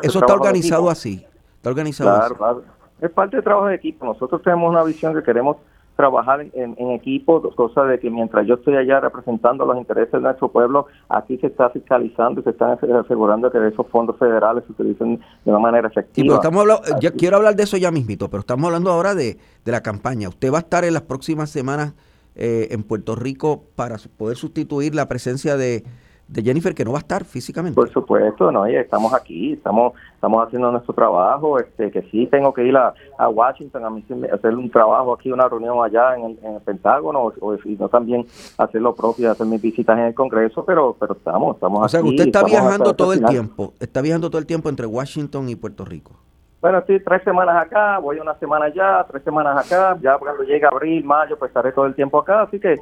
[0.02, 1.26] eso está organizado así.
[1.56, 2.64] Está organizado claro,
[3.02, 4.06] Es parte del trabajo de equipo.
[4.06, 5.58] Nosotros tenemos una visión que queremos
[5.98, 10.22] trabajar en, en equipo, cosa de que mientras yo estoy allá representando los intereses de
[10.22, 14.72] nuestro pueblo, aquí se está fiscalizando y se están asegurando que esos fondos federales se
[14.72, 16.36] utilicen de una manera efectiva.
[16.36, 19.72] estamos hablando, ya quiero hablar de eso ya mismito, pero estamos hablando ahora de, de
[19.72, 20.30] la campaña.
[20.30, 21.96] Usted va a estar en las próximas semanas
[22.36, 25.84] eh, en Puerto Rico para poder sustituir la presencia de
[26.28, 27.76] de Jennifer que no va a estar físicamente.
[27.76, 32.66] Por supuesto, no, estamos aquí, estamos estamos haciendo nuestro trabajo, este que sí tengo que
[32.66, 32.94] ir a,
[33.30, 37.88] Washington a hacer un trabajo aquí, una reunión allá en el, Pentágono, o, y no
[37.88, 38.26] también
[38.58, 42.02] hacer lo propio, hacer mis visitas en el Congreso, pero pero estamos, estamos O sea,
[42.02, 45.86] usted está viajando todo el tiempo, está viajando todo el tiempo entre Washington y Puerto
[45.86, 46.14] Rico.
[46.60, 50.66] Bueno, estoy tres semanas acá, voy una semana allá, tres semanas acá, ya cuando llegue
[50.66, 52.76] abril, mayo, pues estaré todo el tiempo acá, así que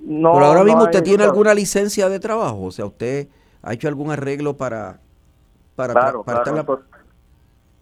[0.00, 3.28] no, Pero ahora mismo usted tiene alguna licencia de trabajo, o sea, usted
[3.62, 5.00] ha hecho algún arreglo para
[5.76, 6.80] para, claro, para nosotros,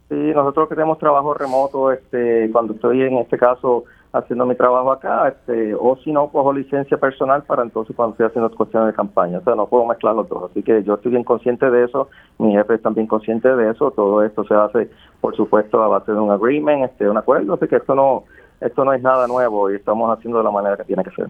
[0.09, 4.91] Sí, nosotros que tenemos trabajo remoto, este, cuando estoy en este caso haciendo mi trabajo
[4.91, 8.95] acá, este, o si no, cojo licencia personal para entonces cuando estoy haciendo cuestiones de
[8.95, 9.39] campaña.
[9.39, 10.51] O sea, no puedo mezclar los dos.
[10.51, 12.09] Así que yo estoy bien consciente de eso,
[12.39, 13.91] mi jefe está bien consciente de eso.
[13.91, 14.91] Todo esto se hace,
[15.21, 17.55] por supuesto, a base de un agreement, este, un acuerdo.
[17.55, 18.25] Así que esto no,
[18.63, 21.29] esto no es nada nuevo y estamos haciendo de la manera que tiene que ser.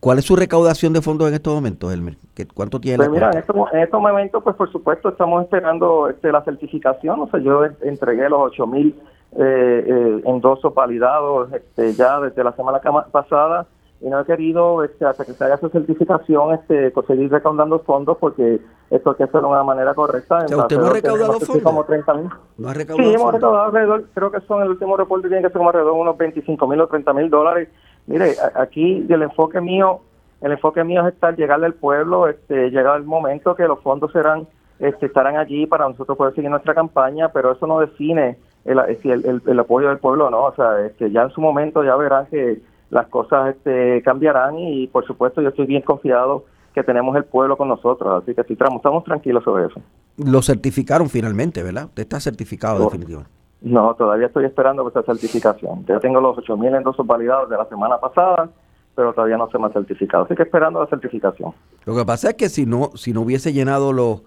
[0.00, 2.16] ¿Cuál es su recaudación de fondos en estos momentos, Elmer?
[2.54, 2.98] ¿Cuánto tiene?
[2.98, 7.20] Pues mira, en estos, momentos, pues por supuesto, estamos esperando este, la certificación.
[7.20, 8.94] O sea, yo entregué los 8 mil
[9.32, 12.80] eh, eh, endosos validados este, ya desde la semana
[13.10, 13.66] pasada
[14.00, 18.18] y no he querido, este, hasta que se haga su certificación, este, conseguir recaudando fondos
[18.20, 20.44] porque esto hay que hacerlo de una manera correcta.
[20.44, 21.62] O sea, ¿Usted no ha recaudado fondos?
[21.62, 22.28] Como 30 mil.
[22.58, 25.48] ¿No ha recaudado sí, hemos recaudado alrededor, creo que son el último reporte, tiene que
[25.48, 27.68] ser como alrededor de unos 25 mil o 30 mil dólares
[28.06, 30.00] Mire, aquí el enfoque mío,
[30.40, 34.12] el enfoque mío es estar llegarle al pueblo, este, llega el momento que los fondos
[34.12, 34.46] serán,
[34.78, 39.42] este, estarán allí para nosotros poder seguir nuestra campaña, pero eso no define el, el,
[39.44, 42.60] el, apoyo del pueblo, no, o sea, este, ya en su momento ya verán que
[42.90, 46.44] las cosas este, cambiarán y por supuesto yo estoy bien confiado
[46.74, 49.80] que tenemos el pueblo con nosotros, así que estamos tranquilos sobre eso.
[50.18, 51.86] Lo certificaron finalmente, ¿verdad?
[51.86, 53.30] Usted está certificado definitivamente.
[53.60, 55.84] No, todavía estoy esperando esa certificación.
[55.86, 58.50] Ya tengo los 8.000 endosos validados de la semana pasada,
[58.94, 60.24] pero todavía no se me ha certificado.
[60.24, 61.52] Así que esperando la certificación.
[61.84, 64.22] Lo que pasa es que si no si no hubiese llenado los,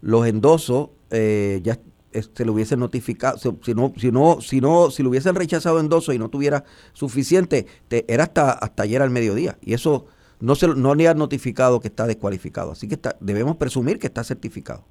[0.00, 1.78] los endosos, eh, ya
[2.12, 3.38] se lo hubiesen notificado.
[3.38, 7.66] Si no, si no, si no, si lo hubiesen rechazado endoso y no tuviera suficiente,
[8.08, 9.56] era hasta, hasta ayer al mediodía.
[9.60, 10.06] Y eso
[10.40, 12.72] no se no le han notificado que está descualificado.
[12.72, 14.84] Así que está, debemos presumir que está certificado.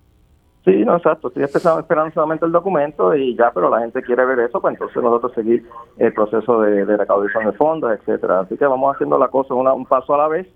[0.66, 1.30] Sí, no, exacto.
[1.30, 4.74] Estoy esperando, esperando solamente el documento y ya, pero la gente quiere ver eso, pues
[4.74, 5.66] entonces nosotros seguir
[5.98, 8.42] el proceso de, de recaudación de fondos, etcétera.
[8.42, 10.48] Así que vamos haciendo la cosa una- un paso a la vez,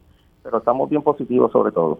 [0.43, 1.99] pero estamos bien positivos sobre todo.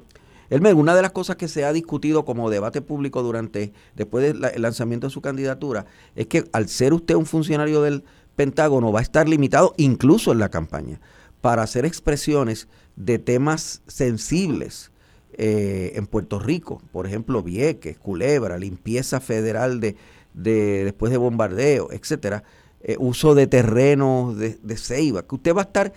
[0.50, 4.62] Elmer, una de las cosas que se ha discutido como debate público durante, después del
[4.62, 5.86] lanzamiento de su candidatura,
[6.16, 8.04] es que al ser usted un funcionario del
[8.36, 11.00] Pentágono va a estar limitado, incluso en la campaña,
[11.42, 14.92] para hacer expresiones de temas sensibles
[15.38, 19.96] eh, en Puerto Rico, por ejemplo, Vieques, Culebra, limpieza federal de,
[20.34, 22.44] de después de bombardeo, etcétera,
[22.82, 25.94] eh, uso de terrenos de, de ceiba, que usted va a estar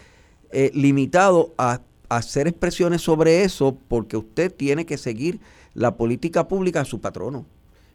[0.52, 5.40] eh, limitado a, a hacer expresiones sobre eso porque usted tiene que seguir
[5.74, 7.44] la política pública de su patrono,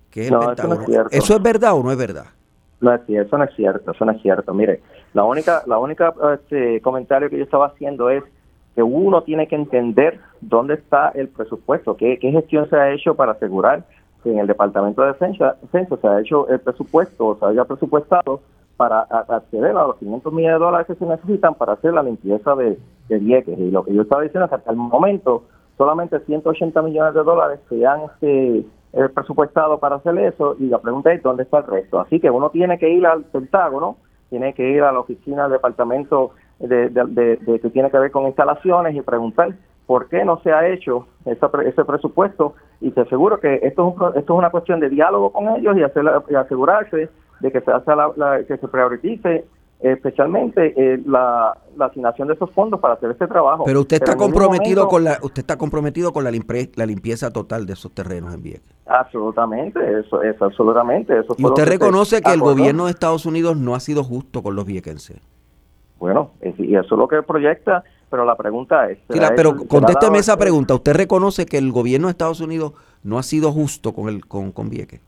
[0.09, 1.09] que es el No, eso no es cierto.
[1.11, 2.25] ¿Eso es verdad o no es verdad?
[2.81, 4.53] No es cierto, eso no es cierto, eso no es cierto.
[4.53, 4.81] Mire,
[5.13, 8.23] la única, la única este, comentario que yo estaba haciendo es
[8.75, 13.15] que uno tiene que entender dónde está el presupuesto, qué, qué gestión se ha hecho
[13.15, 13.85] para asegurar
[14.23, 18.41] que en el Departamento de Defensa se ha hecho el presupuesto, o se haya presupuestado
[18.77, 22.55] para acceder a los 500 millones de dólares que se necesitan para hacer la limpieza
[22.55, 23.43] de, de.
[23.57, 25.43] Y lo que yo estaba diciendo es que hasta el momento
[25.77, 30.79] solamente 180 millones de dólares se han este, eh, presupuestado para hacer eso y la
[30.79, 31.99] pregunta es dónde está el resto.
[31.99, 33.97] Así que uno tiene que ir al Pentágono,
[34.29, 36.31] tiene que ir a la oficina del departamento
[36.61, 39.53] de, de- de- que tiene que ver con instalaciones y preguntar
[39.87, 44.01] por qué no se ha hecho esa ese presupuesto y te aseguro que esto es,
[44.01, 47.09] un esto es una cuestión de diálogo con ellos y, hacer y asegurarse
[47.39, 49.45] de que se hace la- la- que se priorice
[49.79, 53.63] especialmente eh, la, la asignación de esos fondos para hacer este trabajo.
[53.65, 57.31] Pero usted está comprometido momento- con la usted está comprometido con la, limpie- la limpieza
[57.31, 58.75] total de esos terrenos en Vieques.
[58.85, 61.17] Absolutamente, eso es absolutamente.
[61.19, 64.55] Eso Y usted reconoce que el gobierno de Estados Unidos no ha sido justo con
[64.55, 65.17] los viequenses.
[66.01, 68.97] Bueno, es- y eso es lo que proyecta, pero la pregunta es...
[69.07, 70.73] Sí, ¿será la- pero contésteme esa pregunta.
[70.73, 72.73] ¿Usted reconoce que el gobierno de Estados Unidos
[73.03, 74.99] no ha sido justo con el con, con Vieques?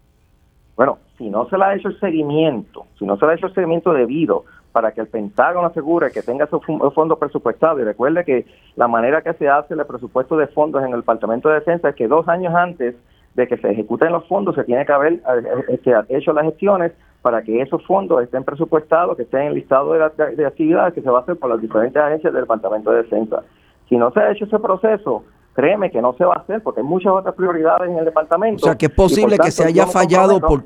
[0.77, 3.47] Bueno, si no se le ha hecho el seguimiento, si no se le ha hecho
[3.47, 7.83] el seguimiento debido para que el Pentágono asegure que tenga esos fun- fondos presupuestados, y
[7.83, 11.55] recuerde que la manera que se hace el presupuesto de fondos en el Departamento de
[11.55, 12.95] Defensa es que dos años antes
[13.33, 15.21] de que se ejecuten los fondos se tiene que haber eh,
[15.69, 16.91] este, hecho las gestiones
[17.23, 20.93] para que esos fondos estén presupuestados, que estén en el listado de, la- de actividades
[20.93, 23.41] que se va a hacer por las diferentes agencias del Departamento de Defensa.
[23.89, 26.81] Si no se ha hecho ese proceso, créeme que no se va a hacer porque
[26.81, 28.63] hay muchas otras prioridades en el O departamento.
[28.65, 30.65] sea, que es posible que se haya fallado por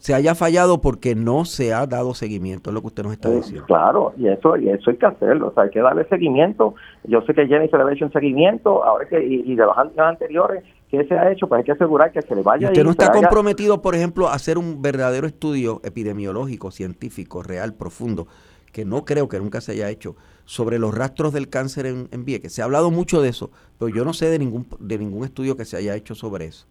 [0.00, 3.30] se haya fallado porque no se ha dado seguimiento, es lo que usted nos está
[3.30, 3.66] Eh, diciendo.
[3.66, 6.74] Claro, y eso y eso hay que hacerlo, o sea, hay que darle seguimiento.
[7.02, 9.76] Yo sé que Jennifer le ha hecho un seguimiento, ahora que y, y de los
[9.76, 12.68] años anteriores que se ha hecho, pues hay que asegurar que se le ¿Y vaya
[12.68, 16.70] usted y no se está haga- comprometido, por ejemplo, a hacer un verdadero estudio epidemiológico,
[16.70, 18.26] científico, real, profundo,
[18.72, 22.24] que no creo que nunca se haya hecho, sobre los rastros del cáncer en, en
[22.24, 22.52] Vieques?
[22.54, 25.56] Se ha hablado mucho de eso, pero yo no sé de ningún, de ningún estudio
[25.56, 26.66] que se haya hecho sobre eso.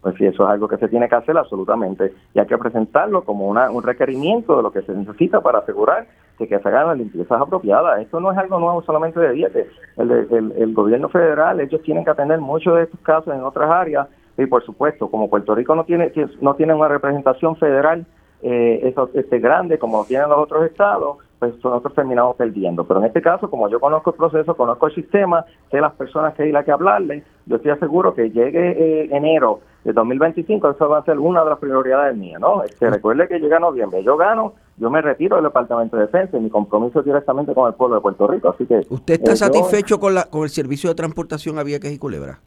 [0.00, 3.24] Pues sí, eso es algo que se tiene que hacer absolutamente y hay que presentarlo
[3.24, 6.06] como una, un requerimiento de lo que se necesita para asegurar
[6.38, 8.00] que, que se hagan las limpiezas apropiadas.
[8.00, 9.66] Esto no es algo nuevo solamente de Vieques.
[9.96, 13.70] El, el, el gobierno federal, ellos tienen que atender muchos de estos casos en otras
[13.70, 14.08] áreas
[14.38, 18.06] y por supuesto, como Puerto Rico no tiene no tiene una representación federal
[18.40, 22.84] eh, este grande como tienen los otros estados, pues nosotros terminamos perdiendo.
[22.86, 26.34] Pero en este caso, como yo conozco el proceso, conozco el sistema, sé las personas
[26.34, 28.70] que hay a que hablarle, yo estoy seguro que llegue
[29.02, 29.58] eh, enero
[29.88, 32.62] de 2025, eso va a ser una de las prioridades mías, ¿no?
[32.62, 36.40] Este, recuerde que llega noviembre, yo gano, yo me retiro del Departamento de Defensa y
[36.40, 38.82] mi compromiso es directamente con el pueblo de Puerto Rico, así que...
[38.90, 41.98] ¿Usted está eh, yo- satisfecho con, la, con el servicio de transportación a Vieques y
[41.98, 42.38] Culebra?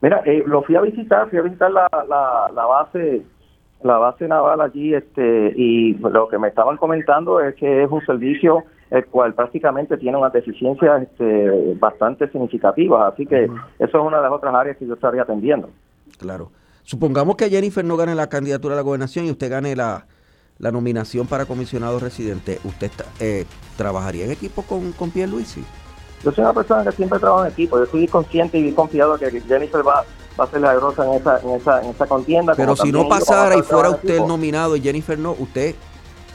[0.00, 3.22] Mira, eh, lo fui a visitar, fui a visitar la, la, la base
[3.82, 8.00] la base naval allí este y lo que me estaban comentando es que es un
[8.06, 14.16] servicio el cual prácticamente tiene unas deficiencias este, bastante significativas, así que eso es una
[14.16, 15.68] de las otras áreas que yo estaría atendiendo.
[16.18, 16.52] Claro.
[16.82, 20.06] Supongamos que Jennifer no gane la candidatura a la gobernación y usted gane la,
[20.58, 22.60] la nominación para comisionado residente.
[22.64, 22.90] ¿Usted
[23.20, 23.44] eh,
[23.76, 25.64] trabajaría en equipo con, con Pierluisi?
[26.22, 29.40] Yo soy una persona que siempre trabaja en equipo, yo estoy consciente y confiado que
[29.42, 30.04] Jennifer va,
[30.38, 32.54] va a ser la grosa en esa, en esa, en esa contienda.
[32.56, 35.74] Pero si no pasara y fuera usted el nominado y Jennifer no, ¿usted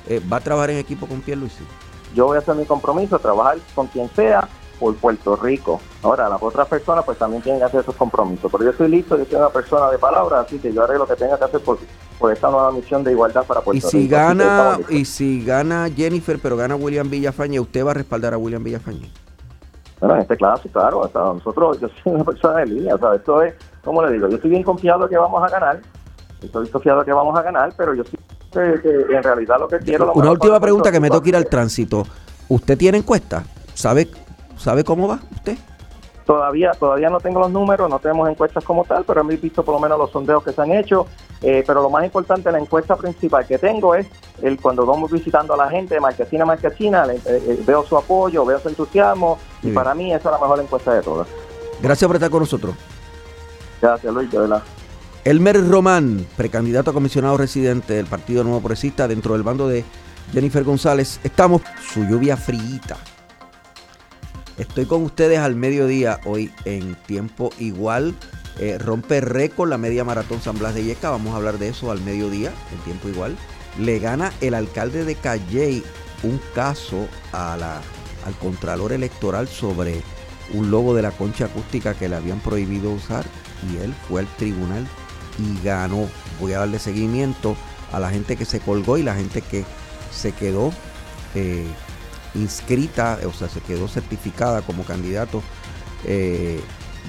[0.08, 1.64] eh, va a trabajar en equipo con Pierluisi?
[2.16, 4.48] yo voy a hacer mi compromiso, trabajar con quien sea
[4.82, 5.80] por Puerto Rico.
[6.02, 9.16] Ahora, las otras personas pues también tienen que hacer esos compromisos, pero yo estoy listo,
[9.16, 11.62] yo soy una persona de palabra, así que yo haré lo que tenga que hacer
[11.62, 11.78] por,
[12.18, 14.16] por esta nueva misión de igualdad para Puerto Y si Rico.
[14.16, 18.64] Gana y si gana Jennifer pero gana William Villafañe, ¿usted va a respaldar a William
[18.64, 19.12] Villafañe?
[20.00, 22.98] Bueno, en este caso, claro, o sea, nosotros, yo soy una persona de línea, o
[22.98, 23.54] sea, esto es,
[23.84, 25.80] como le digo, yo estoy bien confiado que vamos a ganar,
[26.42, 28.18] estoy confiado que vamos a ganar, pero yo sí
[28.52, 30.08] que, que en realidad lo que quiero...
[30.08, 32.08] lo Una última pregunta que me toca ir al tránsito.
[32.50, 33.44] ¿Usted tiene encuesta?
[33.76, 34.10] ¿Sabe,
[34.62, 35.58] ¿Sabe cómo va usted?
[36.26, 39.74] Todavía, todavía no tengo los números, no tenemos encuestas como tal, pero hemos visto por
[39.74, 41.08] lo menos los sondeos que se han hecho.
[41.42, 44.06] Eh, pero lo más importante, la encuesta principal que tengo es
[44.44, 47.98] el cuando vamos visitando a la gente de Marquesina a Marquesina, eh, eh, veo su
[47.98, 51.28] apoyo, veo su entusiasmo, y para mí esa es la mejor encuesta de todas.
[51.82, 52.76] Gracias por estar con nosotros.
[53.82, 54.62] Gracias, Luis, de verdad.
[55.26, 59.84] Elmer Román, precandidato a comisionado residente del Partido Nuevo Progresista dentro del bando de
[60.32, 61.20] Jennifer González.
[61.24, 62.98] Estamos, su lluvia fríita.
[64.58, 68.16] Estoy con ustedes al mediodía hoy en tiempo igual.
[68.60, 71.10] Eh, rompe récord la media maratón San Blas de Yeca.
[71.10, 73.38] Vamos a hablar de eso al mediodía, en tiempo igual.
[73.80, 75.84] Le gana el alcalde de Calley
[76.24, 77.82] un caso al
[78.40, 80.02] contralor electoral sobre
[80.54, 83.26] un logo de la concha acústica que le habían prohibido usar
[83.72, 84.86] y él fue al tribunal
[85.40, 86.08] y ganó.
[86.40, 87.56] Voy a darle seguimiento
[87.92, 89.66] a la gente que se colgó y la gente que
[90.12, 90.74] se quedó
[91.36, 91.66] eh,
[92.36, 95.42] inscrita, o sea, se quedó certificada como candidato
[96.06, 96.62] eh,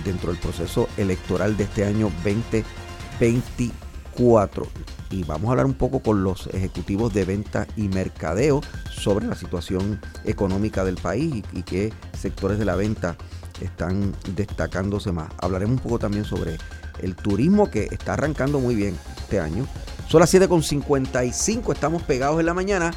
[0.04, 4.66] dentro del proceso electoral de este año 2024.
[5.10, 9.34] Y vamos a hablar un poco con los ejecutivos de venta y mercadeo sobre la
[9.34, 13.16] situación económica del país y, qué sectores de la venta
[13.60, 15.28] están destacándose más.
[15.38, 16.56] Hablaremos un poco también sobre
[17.00, 19.66] el turismo que está arrancando muy bien este año.
[20.08, 22.90] Son las 7.55, estamos pegados en la mañana.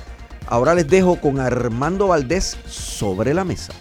[0.48, 3.74] Ahora les dejo con Armando Valdés sobre la mesa.